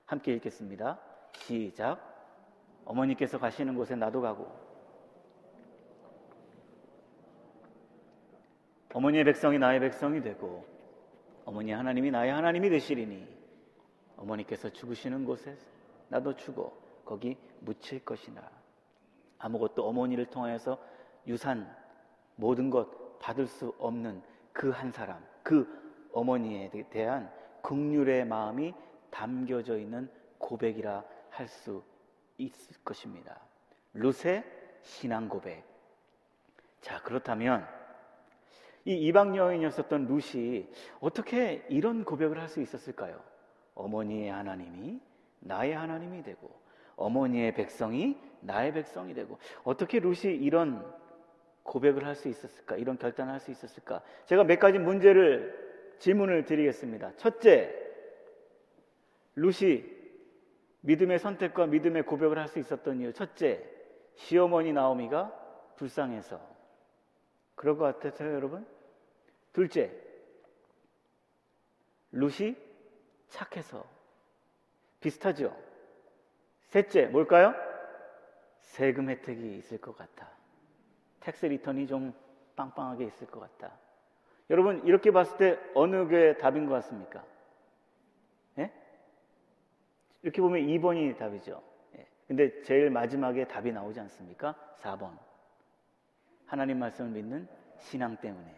함께 0.05 0.33
읽겠습니다. 0.33 0.99
시작. 1.33 1.99
어머니께서 2.85 3.39
가시는 3.39 3.75
곳에 3.75 3.95
나도 3.95 4.21
가고 4.21 4.51
어머니의 8.93 9.23
백성이 9.23 9.57
나의 9.57 9.79
백성이 9.79 10.21
되고 10.21 10.65
어머니 11.45 11.71
하나님이 11.71 12.11
나의 12.11 12.31
하나님이 12.31 12.69
되시리니 12.69 13.32
어머니께서 14.23 14.69
죽으시는 14.69 15.25
곳에 15.25 15.57
나도 16.09 16.35
죽어 16.35 16.73
거기 17.05 17.37
묻힐 17.59 18.03
것이나 18.03 18.41
아무것도 19.37 19.85
어머니를 19.87 20.25
통하여서 20.27 20.77
유산 21.27 21.69
모든 22.35 22.69
것 22.69 23.19
받을 23.19 23.45
수 23.47 23.73
없는 23.77 24.21
그 24.53 24.71
한 24.71 24.91
사람 24.91 25.23
그 25.43 25.67
어머니에 26.13 26.69
대한 26.89 27.31
극률의 27.61 28.25
마음이 28.25 28.73
담겨져 29.09 29.77
있는 29.77 30.09
고백이라 30.37 31.03
할 31.29 31.47
수 31.47 31.83
있을 32.37 32.75
것입니다. 32.83 33.39
룻의 33.93 34.43
신앙 34.81 35.27
고백. 35.29 35.63
자, 36.81 37.01
그렇다면 37.01 37.65
이 38.85 38.93
이방 39.07 39.35
여인이었었던 39.37 40.05
룻이 40.07 40.67
어떻게 40.99 41.65
이런 41.69 42.03
고백을 42.03 42.39
할 42.39 42.47
수 42.49 42.61
있었을까요? 42.61 43.32
어머니의 43.75 44.29
하나님이 44.29 44.99
나의 45.39 45.73
하나님이 45.73 46.23
되고 46.23 46.51
어머니의 46.95 47.53
백성이 47.53 48.17
나의 48.41 48.73
백성이 48.73 49.13
되고 49.13 49.37
어떻게 49.63 49.99
룻이 49.99 50.35
이런 50.35 50.85
고백을 51.63 52.05
할 52.05 52.15
수 52.15 52.27
있었을까? 52.27 52.75
이런 52.75 52.97
결단을 52.97 53.33
할 53.33 53.39
수 53.39 53.51
있었을까? 53.51 54.01
제가 54.25 54.43
몇 54.43 54.59
가지 54.59 54.79
문제를 54.79 55.95
질문을 55.99 56.45
드리겠습니다. 56.45 57.15
첫째, 57.15 57.73
룻이 59.35 59.83
믿음의 60.81 61.19
선택과 61.19 61.67
믿음의 61.67 62.03
고백을 62.03 62.37
할 62.37 62.47
수 62.47 62.59
있었던 62.59 62.99
이유. 62.99 63.13
첫째, 63.13 63.63
시어머니 64.15 64.73
나오미가 64.73 65.33
불쌍해서. 65.77 66.39
그럴 67.55 67.77
것 67.77 67.85
같아서요, 67.85 68.33
여러분? 68.33 68.65
둘째, 69.53 69.91
룻이 72.11 72.55
착해서. 73.33 73.83
비슷하죠? 74.99 75.55
셋째, 76.67 77.07
뭘까요? 77.07 77.53
세금 78.59 79.09
혜택이 79.09 79.57
있을 79.57 79.81
것 79.81 79.97
같아. 79.97 80.29
tax 81.19 81.47
return이 81.47 81.87
좀 81.87 82.13
빵빵하게 82.55 83.05
있을 83.05 83.27
것 83.27 83.39
같다. 83.39 83.75
여러분, 84.49 84.85
이렇게 84.85 85.11
봤을 85.11 85.37
때 85.37 85.59
어느 85.73 86.07
게 86.07 86.37
답인 86.37 86.67
것 86.67 86.73
같습니까? 86.75 87.25
예? 88.59 88.71
이렇게 90.21 90.41
보면 90.41 90.61
2번이 90.67 91.17
답이죠. 91.17 91.61
예. 91.97 92.07
근데 92.27 92.61
제일 92.61 92.91
마지막에 92.91 93.47
답이 93.47 93.71
나오지 93.71 93.99
않습니까? 93.99 94.55
4번. 94.79 95.17
하나님 96.45 96.77
말씀을 96.77 97.09
믿는 97.09 97.47
신앙 97.79 98.15
때문에. 98.17 98.53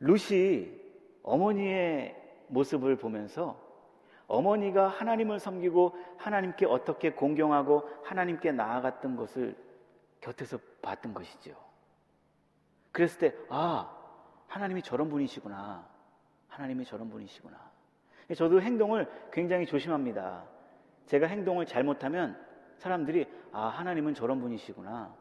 루시 0.00 0.81
어머니의 1.22 2.16
모습을 2.48 2.96
보면서 2.96 3.60
어머니가 4.26 4.88
하나님을 4.88 5.38
섬기고 5.38 5.94
하나님께 6.16 6.66
어떻게 6.66 7.12
공경하고 7.12 7.88
하나님께 8.02 8.52
나아갔던 8.52 9.16
것을 9.16 9.56
곁에서 10.20 10.58
봤던 10.80 11.12
것이죠. 11.12 11.54
그랬을 12.92 13.18
때, 13.18 13.36
아, 13.48 13.94
하나님이 14.46 14.82
저런 14.82 15.08
분이시구나. 15.08 15.86
하나님이 16.48 16.84
저런 16.84 17.10
분이시구나. 17.10 17.58
저도 18.36 18.60
행동을 18.60 19.10
굉장히 19.32 19.66
조심합니다. 19.66 20.44
제가 21.06 21.26
행동을 21.26 21.66
잘못하면 21.66 22.38
사람들이, 22.78 23.26
아, 23.52 23.66
하나님은 23.68 24.14
저런 24.14 24.40
분이시구나. 24.40 25.14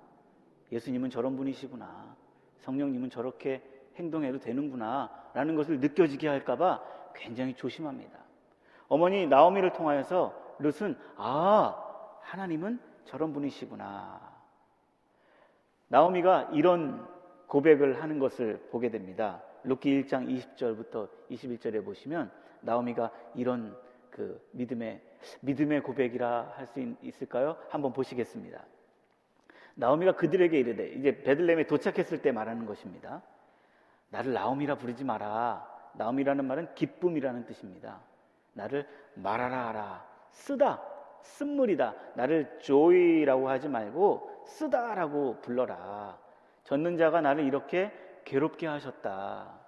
예수님은 0.72 1.10
저런 1.10 1.36
분이시구나. 1.36 2.16
성령님은 2.60 3.10
저렇게 3.10 3.62
행동해도 3.97 4.39
되는구나. 4.39 5.10
라는 5.34 5.56
것을 5.56 5.80
느껴지게 5.80 6.27
할까봐 6.27 6.82
굉장히 7.15 7.54
조심합니다. 7.54 8.19
어머니 8.88 9.27
나오미를 9.27 9.73
통하여서 9.73 10.34
룻은, 10.60 10.97
아, 11.17 11.75
하나님은 12.21 12.80
저런 13.06 13.34
분이시구나. 13.34 14.19
나오미가 15.87 16.50
이런 16.54 17.08
고백을 17.48 18.02
하는 18.02 18.19
것을 18.19 18.67
보게 18.71 18.89
됩니다. 18.89 19.42
룻기 19.63 20.04
1장 20.04 20.27
20절부터 20.27 21.10
21절에 21.29 21.83
보시면 21.83 22.31
나오미가 22.62 23.12
이런 23.35 23.75
그 24.10 24.42
믿음의 24.52 25.02
믿음의 25.42 25.83
고백이라 25.83 26.54
할 26.56 26.65
수 26.67 26.79
있을까요? 27.02 27.58
한번 27.69 27.94
보시겠습니다. 27.94 28.63
나오미가 29.75 30.13
그들에게 30.13 30.60
이르되 30.60 30.89
이제 30.94 31.23
베들레헴에 31.23 31.67
도착했을 31.67 32.21
때 32.21 32.31
말하는 32.31 32.65
것입니다. 32.65 33.21
나를 34.12 34.34
나오미라 34.34 34.76
부르지 34.76 35.04
마라. 35.04 35.68
나오미라는 35.94 36.46
말은 36.46 36.76
기쁨이라는 36.76 37.46
뜻입니다. 37.46 38.00
나를 38.54 38.88
말하라 39.16 39.70
하라. 39.70 40.06
쓰다. 40.30 40.82
쓴물이다. 41.22 41.94
나를 42.16 42.60
조이라고 42.60 43.50
하지 43.50 43.68
말고 43.68 44.44
쓰다라고 44.46 45.40
불러라. 45.42 46.18
젖는 46.64 46.98
자가 46.98 47.22
나를 47.22 47.46
이렇게 47.46 47.92
괴롭게 48.26 48.68
하셨다. 48.68 49.60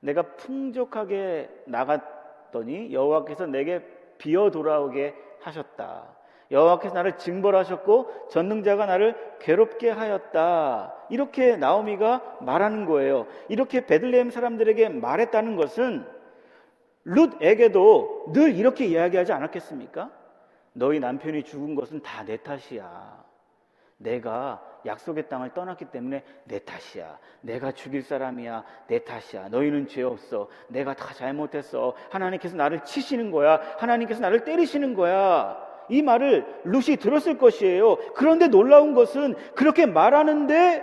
내가 0.00 0.22
풍족하게 0.36 1.64
나갔더니 1.66 2.92
여호와께서 2.92 3.46
내게 3.46 3.80
비어 4.18 4.50
돌아오게 4.50 5.14
하셨다. 5.40 6.15
여호와께서 6.50 6.94
나를 6.94 7.18
징벌하셨고 7.18 8.28
전능자가 8.30 8.86
나를 8.86 9.14
괴롭게 9.40 9.90
하였다. 9.90 10.94
이렇게 11.10 11.56
나오미가 11.56 12.38
말하는 12.40 12.86
거예요. 12.86 13.26
이렇게 13.48 13.84
베들레헴 13.86 14.30
사람들에게 14.30 14.88
말했다는 14.90 15.56
것은 15.56 16.06
룻에게도 17.04 18.32
늘 18.32 18.54
이렇게 18.56 18.86
이야기하지 18.86 19.32
않았겠습니까? 19.32 20.10
너희 20.72 21.00
남편이 21.00 21.44
죽은 21.44 21.74
것은 21.74 22.02
다 22.02 22.24
내 22.24 22.36
탓이야. 22.36 23.24
내가 23.98 24.62
약속의 24.84 25.28
땅을 25.28 25.54
떠났기 25.54 25.86
때문에 25.86 26.22
내 26.44 26.58
탓이야. 26.58 27.18
내가 27.40 27.72
죽일 27.72 28.02
사람이야. 28.02 28.62
내 28.88 29.02
탓이야. 29.02 29.48
너희는 29.48 29.86
죄 29.88 30.02
없어. 30.02 30.48
내가 30.68 30.94
다 30.94 31.14
잘못했어. 31.14 31.94
하나님께서 32.10 32.56
나를 32.56 32.84
치시는 32.84 33.30
거야. 33.30 33.60
하나님께서 33.78 34.20
나를 34.20 34.44
때리시는 34.44 34.94
거야. 34.94 35.65
이 35.88 36.02
말을 36.02 36.44
룻이 36.64 36.96
들었을 36.96 37.38
것이에요. 37.38 37.96
그런데 38.14 38.48
놀라운 38.48 38.94
것은 38.94 39.34
그렇게 39.54 39.86
말하는데 39.86 40.82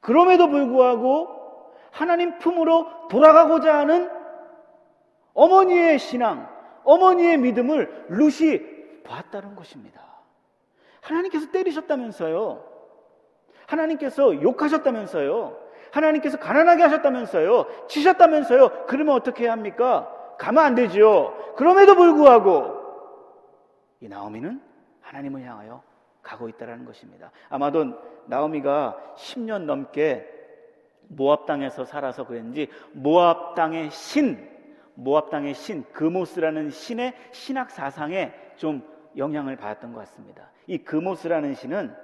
그럼에도 0.00 0.48
불구하고 0.48 1.28
하나님 1.90 2.38
품으로 2.38 3.08
돌아가고자 3.08 3.78
하는 3.78 4.10
어머니의 5.34 5.98
신앙, 5.98 6.48
어머니의 6.84 7.38
믿음을 7.38 8.06
룻이 8.08 8.60
봤다는 9.04 9.56
것입니다. 9.56 10.00
하나님께서 11.00 11.50
때리셨다면서요. 11.50 12.64
하나님께서 13.66 14.42
욕하셨다면서요. 14.42 15.56
하나님께서 15.92 16.38
가난하게 16.38 16.82
하셨다면서요. 16.84 17.66
치셨다면서요. 17.88 18.86
그러면 18.86 19.14
어떻게 19.14 19.44
해야 19.44 19.52
합니까? 19.52 20.08
가면 20.38 20.64
안 20.64 20.74
되죠. 20.74 21.34
그럼에도 21.56 21.94
불구하고 21.94 22.79
이 24.00 24.08
나오미는 24.08 24.60
하나님을 25.00 25.42
향하여 25.42 25.82
가고 26.22 26.48
있다라는 26.48 26.84
것입니다. 26.84 27.30
아마도 27.48 28.00
나오미가 28.26 29.14
10년 29.16 29.64
넘게 29.64 30.26
모압 31.08 31.46
땅에서 31.46 31.84
살아서 31.84 32.26
그랬는지 32.26 32.68
모압 32.92 33.54
땅의 33.54 33.90
신, 33.90 34.48
모압 34.94 35.30
땅의 35.30 35.54
신 35.54 35.84
그모스라는 35.92 36.70
신의 36.70 37.14
신학 37.32 37.70
사상에 37.70 38.32
좀 38.56 38.86
영향을 39.16 39.56
받았던 39.56 39.92
것 39.92 40.00
같습니다. 40.00 40.50
이 40.66 40.78
그모스라는 40.78 41.54
신은 41.54 41.94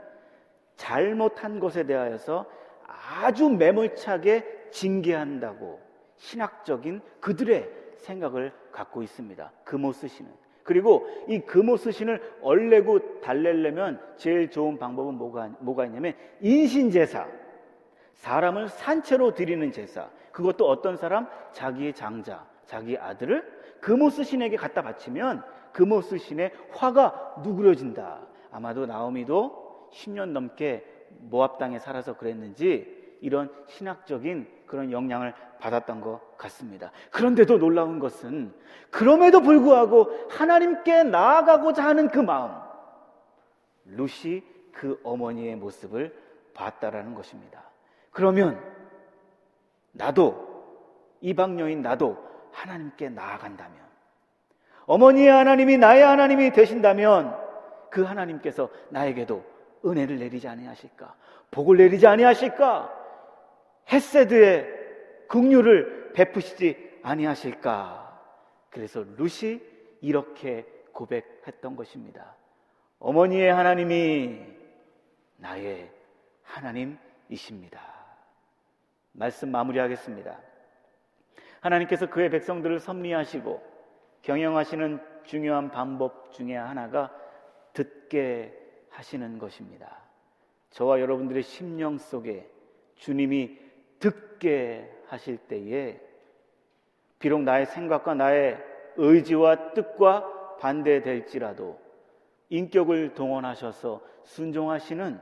잘못한 0.76 1.60
것에 1.60 1.84
대하여서 1.84 2.46
아주 2.86 3.48
매몰차게 3.48 4.70
징계한다고 4.70 5.80
신학적인 6.16 7.00
그들의 7.20 7.70
생각을 7.98 8.52
갖고 8.72 9.02
있습니다. 9.02 9.52
그모스 9.64 10.08
신은. 10.08 10.45
그리고 10.66 11.08
이 11.28 11.38
금오스 11.38 11.92
신을 11.92 12.20
얼레고 12.42 13.20
달래려면 13.20 14.00
제일 14.16 14.50
좋은 14.50 14.78
방법은 14.78 15.14
뭐가, 15.14 15.50
뭐가 15.60 15.86
있냐면 15.86 16.12
인신제사. 16.40 17.26
사람을 18.14 18.68
산채로 18.68 19.34
드리는 19.34 19.70
제사. 19.70 20.10
그것도 20.32 20.68
어떤 20.68 20.96
사람? 20.96 21.28
자기의 21.52 21.94
장자, 21.94 22.44
자기 22.64 22.98
아들을 22.98 23.56
금오스 23.80 24.24
신에게 24.24 24.56
갖다 24.56 24.82
바치면 24.82 25.42
금오스 25.72 26.18
신의 26.18 26.50
화가 26.72 27.36
누그러진다. 27.44 28.20
아마도 28.50 28.86
나오미도 28.86 29.90
10년 29.92 30.30
넘게 30.30 30.84
모압 31.20 31.58
땅에 31.58 31.78
살아서 31.78 32.16
그랬는지 32.16 32.95
이런 33.20 33.50
신학적인 33.68 34.46
그런 34.66 34.92
영향을 34.92 35.34
받았던 35.58 36.00
것 36.00 36.36
같습니다. 36.36 36.90
그런데도 37.10 37.58
놀라운 37.58 37.98
것은 37.98 38.52
그럼에도 38.90 39.40
불구하고 39.40 40.28
하나님께 40.30 41.04
나아가고자 41.04 41.84
하는 41.84 42.08
그 42.08 42.18
마음, 42.18 42.52
루시 43.84 44.44
그 44.72 45.00
어머니의 45.02 45.56
모습을 45.56 46.14
봤다라는 46.54 47.14
것입니다. 47.14 47.62
그러면 48.10 48.62
나도 49.92 50.46
이방 51.20 51.58
여인 51.60 51.82
나도 51.82 52.16
하나님께 52.52 53.08
나아간다면 53.10 53.76
어머니의 54.86 55.28
하나님이 55.28 55.78
나의 55.78 56.02
하나님이 56.02 56.52
되신다면 56.52 57.36
그 57.90 58.02
하나님께서 58.02 58.68
나에게도 58.90 59.44
은혜를 59.84 60.18
내리지 60.18 60.48
아니하실까? 60.48 61.14
복을 61.50 61.76
내리지 61.76 62.06
아니하실까? 62.06 62.95
헤세드의 63.90 64.66
긍휼을 65.28 66.12
베푸시지 66.12 66.98
아니하실까? 67.02 68.06
그래서 68.70 69.04
루시 69.16 69.62
이렇게 70.00 70.66
고백했던 70.92 71.76
것입니다. 71.76 72.34
어머니의 72.98 73.52
하나님이 73.52 74.40
나의 75.36 75.90
하나님이십니다. 76.42 77.80
말씀 79.12 79.50
마무리하겠습니다. 79.50 80.38
하나님께서 81.60 82.08
그의 82.08 82.30
백성들을 82.30 82.80
섭리하시고 82.80 83.62
경영하시는 84.22 85.00
중요한 85.24 85.70
방법 85.70 86.32
중에 86.32 86.56
하나가 86.56 87.12
듣게 87.72 88.52
하시는 88.90 89.38
것입니다. 89.38 90.02
저와 90.70 91.00
여러분들의 91.00 91.42
심령 91.42 91.98
속에 91.98 92.48
주님이 92.96 93.65
듣게 93.98 94.90
하실 95.06 95.36
때에 95.38 96.00
비록 97.18 97.42
나의 97.42 97.66
생각과 97.66 98.14
나의 98.14 98.58
의지와 98.96 99.72
뜻과 99.74 100.56
반대될지라도 100.58 101.78
인격을 102.48 103.14
동원하셔서 103.14 104.00
순종하시는 104.24 105.20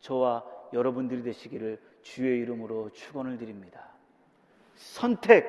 저와 0.00 0.44
여러분들이 0.72 1.22
되시기를 1.22 1.78
주의 2.02 2.40
이름으로 2.40 2.90
축원을 2.90 3.38
드립니다. 3.38 3.88
선택, 4.74 5.46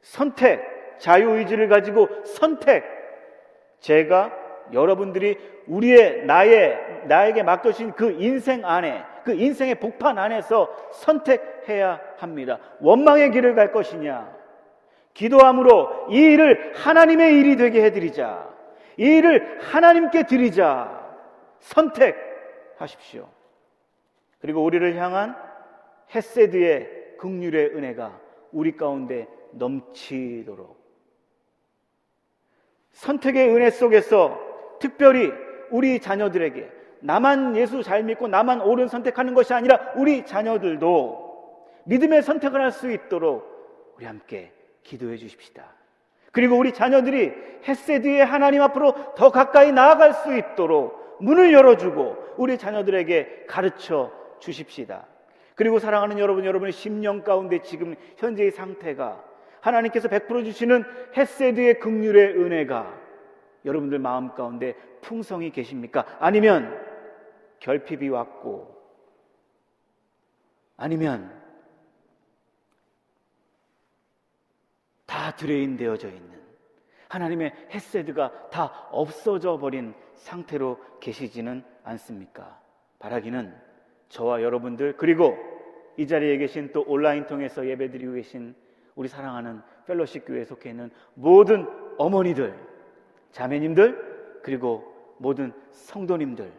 선택, 0.00 0.98
자유의지를 0.98 1.68
가지고 1.68 2.08
선택. 2.24 2.84
제가 3.80 4.32
여러분들이 4.72 5.38
우리의 5.66 6.24
나의 6.26 7.06
나에게 7.06 7.42
맡겨진 7.42 7.92
그 7.92 8.10
인생 8.12 8.64
안에 8.64 9.04
그 9.28 9.34
인생의 9.34 9.74
복판 9.74 10.16
안에서 10.16 10.74
선택해야 10.90 12.00
합니다. 12.16 12.58
원망의 12.80 13.30
길을 13.30 13.54
갈 13.54 13.72
것이냐? 13.72 14.34
기도함으로 15.12 16.06
이 16.08 16.16
일을 16.16 16.72
하나님의 16.74 17.34
일이 17.34 17.56
되게 17.56 17.84
해드리자. 17.84 18.48
이 18.96 19.04
일을 19.04 19.58
하나님께 19.60 20.22
드리자. 20.22 20.98
선택하십시오. 21.60 23.28
그리고 24.40 24.64
우리를 24.64 24.96
향한 24.96 25.36
헤세드의 26.14 27.16
극률의 27.18 27.76
은혜가 27.76 28.18
우리 28.52 28.78
가운데 28.78 29.28
넘치도록 29.50 30.74
선택의 32.92 33.54
은혜 33.54 33.68
속에서 33.68 34.40
특별히 34.80 35.30
우리 35.70 36.00
자녀들에게 36.00 36.77
나만 37.00 37.56
예수 37.56 37.82
잘 37.82 38.02
믿고 38.02 38.28
나만 38.28 38.60
옳은 38.60 38.88
선택하는 38.88 39.34
것이 39.34 39.54
아니라 39.54 39.92
우리 39.96 40.24
자녀들도 40.26 41.28
믿음의 41.84 42.22
선택을 42.22 42.60
할 42.60 42.70
수 42.70 42.90
있도록 42.90 43.94
우리 43.96 44.06
함께 44.06 44.52
기도해 44.82 45.16
주십시다. 45.16 45.64
그리고 46.32 46.56
우리 46.56 46.72
자녀들이 46.72 47.32
헤세드의 47.66 48.24
하나님 48.24 48.62
앞으로 48.62 49.14
더 49.16 49.30
가까이 49.30 49.72
나아갈 49.72 50.12
수 50.12 50.36
있도록 50.36 51.16
문을 51.20 51.52
열어주고 51.52 52.34
우리 52.36 52.58
자녀들에게 52.58 53.46
가르쳐 53.48 54.12
주십시다. 54.38 55.06
그리고 55.54 55.80
사랑하는 55.80 56.18
여러분, 56.20 56.44
여러분의 56.44 56.72
심령 56.72 57.22
가운데 57.22 57.60
지금 57.62 57.96
현재의 58.18 58.52
상태가 58.52 59.24
하나님께서 59.60 60.08
베풀어 60.08 60.44
주시는 60.44 60.84
헤세드의 61.16 61.80
긍휼의 61.80 62.36
은혜가 62.36 62.94
여러분들 63.64 63.98
마음 63.98 64.34
가운데 64.34 64.74
풍성히 65.00 65.50
계십니까? 65.50 66.04
아니면 66.20 66.78
결핍이 67.60 68.08
왔고 68.08 68.76
아니면 70.76 71.36
다 75.06 75.34
drain 75.34 75.76
되어져 75.76 76.08
있는 76.08 76.38
하나님의 77.08 77.52
헤세드가 77.70 78.50
다 78.50 78.88
없어져 78.90 79.58
버린 79.58 79.94
상태로 80.14 80.78
계시지는 81.00 81.64
않습니까? 81.82 82.60
바라기는 82.98 83.54
저와 84.08 84.42
여러분들 84.42 84.96
그리고 84.96 85.36
이 85.96 86.06
자리에 86.06 86.36
계신 86.36 86.70
또 86.72 86.84
온라인 86.86 87.26
통해서 87.26 87.66
예배드리고 87.66 88.12
계신 88.14 88.54
우리 88.94 89.08
사랑하는 89.08 89.62
펠로십 89.86 90.26
교회에 90.26 90.44
속해 90.44 90.70
있는 90.70 90.90
모든 91.14 91.66
어머니들, 91.98 92.54
자매님들, 93.32 94.40
그리고 94.42 95.14
모든 95.18 95.52
성도님들, 95.70 96.52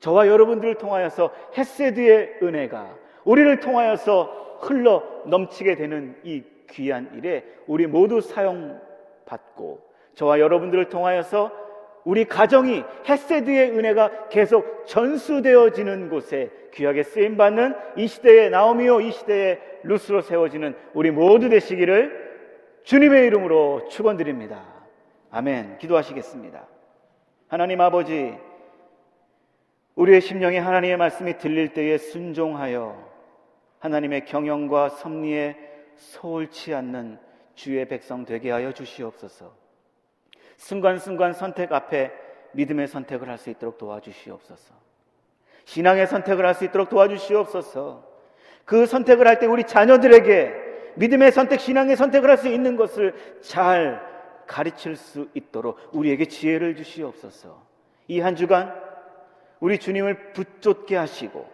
저와 0.00 0.28
여러분들을 0.28 0.76
통하여서 0.76 1.30
헤세드의 1.56 2.38
은혜가 2.42 2.96
우리를 3.24 3.60
통하여서 3.60 4.58
흘러 4.60 5.02
넘치게 5.26 5.76
되는 5.76 6.16
이 6.22 6.42
귀한 6.70 7.10
일에 7.14 7.44
우리 7.66 7.86
모두 7.86 8.20
사용받고 8.20 9.80
저와 10.14 10.40
여러분들을 10.40 10.88
통하여서 10.88 11.66
우리 12.04 12.24
가정이 12.24 12.84
헤세드의 13.08 13.70
은혜가 13.70 14.28
계속 14.28 14.86
전수되어지는 14.86 16.08
곳에 16.08 16.50
귀하게 16.72 17.02
쓰임 17.02 17.36
받는 17.36 17.74
이 17.96 18.06
시대의 18.06 18.50
나오미오 18.50 19.00
이 19.00 19.10
시대의 19.10 19.60
루스로 19.82 20.20
세워지는 20.20 20.76
우리 20.94 21.10
모두 21.10 21.48
되시기를 21.48 22.26
주님의 22.84 23.26
이름으로 23.26 23.88
축원드립니다. 23.88 24.62
아멘. 25.30 25.78
기도하시겠습니다. 25.78 26.66
하나님 27.48 27.80
아버지 27.80 28.36
우리의 29.96 30.20
심령에 30.20 30.58
하나님의 30.58 30.96
말씀이 30.98 31.38
들릴 31.38 31.72
때에 31.72 31.98
순종하여 31.98 33.02
하나님의 33.80 34.26
경영과 34.26 34.90
섭리에 34.90 35.56
소홀치 35.96 36.74
않는 36.74 37.18
주의 37.54 37.86
백성 37.88 38.24
되게 38.24 38.50
하여 38.50 38.72
주시옵소서. 38.72 39.54
순간순간 40.58 41.32
선택 41.32 41.72
앞에 41.72 42.12
믿음의 42.52 42.88
선택을 42.88 43.28
할 43.28 43.38
수 43.38 43.50
있도록 43.50 43.78
도와주시옵소서. 43.78 44.74
신앙의 45.64 46.06
선택을 46.06 46.44
할 46.46 46.54
수 46.54 46.64
있도록 46.64 46.88
도와주시옵소서. 46.90 48.04
그 48.64 48.86
선택을 48.86 49.26
할 49.26 49.38
때 49.38 49.46
우리 49.46 49.64
자녀들에게 49.64 50.64
믿음의 50.96 51.32
선택, 51.32 51.60
신앙의 51.60 51.96
선택을 51.96 52.28
할 52.28 52.36
수 52.36 52.48
있는 52.48 52.76
것을 52.76 53.14
잘 53.40 54.04
가르칠 54.46 54.96
수 54.96 55.28
있도록 55.34 55.78
우리에게 55.92 56.26
지혜를 56.26 56.76
주시옵소서. 56.76 57.64
이 58.08 58.20
한 58.20 58.36
주간 58.36 58.72
우리 59.60 59.78
주님을 59.78 60.32
붙쫓게 60.32 60.96
하시고 60.96 61.46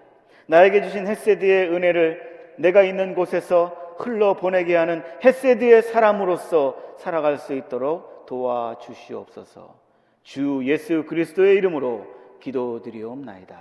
나에게 0.47 0.83
주신 0.83 1.07
헤세드의 1.07 1.69
은혜를 1.71 2.55
내가 2.59 2.83
있는 2.83 3.15
곳에서 3.15 3.95
흘러 3.99 4.35
보내게 4.35 4.77
하는 4.77 5.03
헤세드의 5.25 5.83
사람으로서 5.83 6.97
살아갈 6.99 7.39
수 7.39 7.55
있도록 7.55 8.27
도와주시옵소서. 8.27 9.81
주 10.23 10.61
예수 10.65 11.05
그리스도의 11.07 11.57
이름으로 11.57 12.07
기도드리옵나이다. 12.41 13.57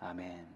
아멘. 0.00 0.55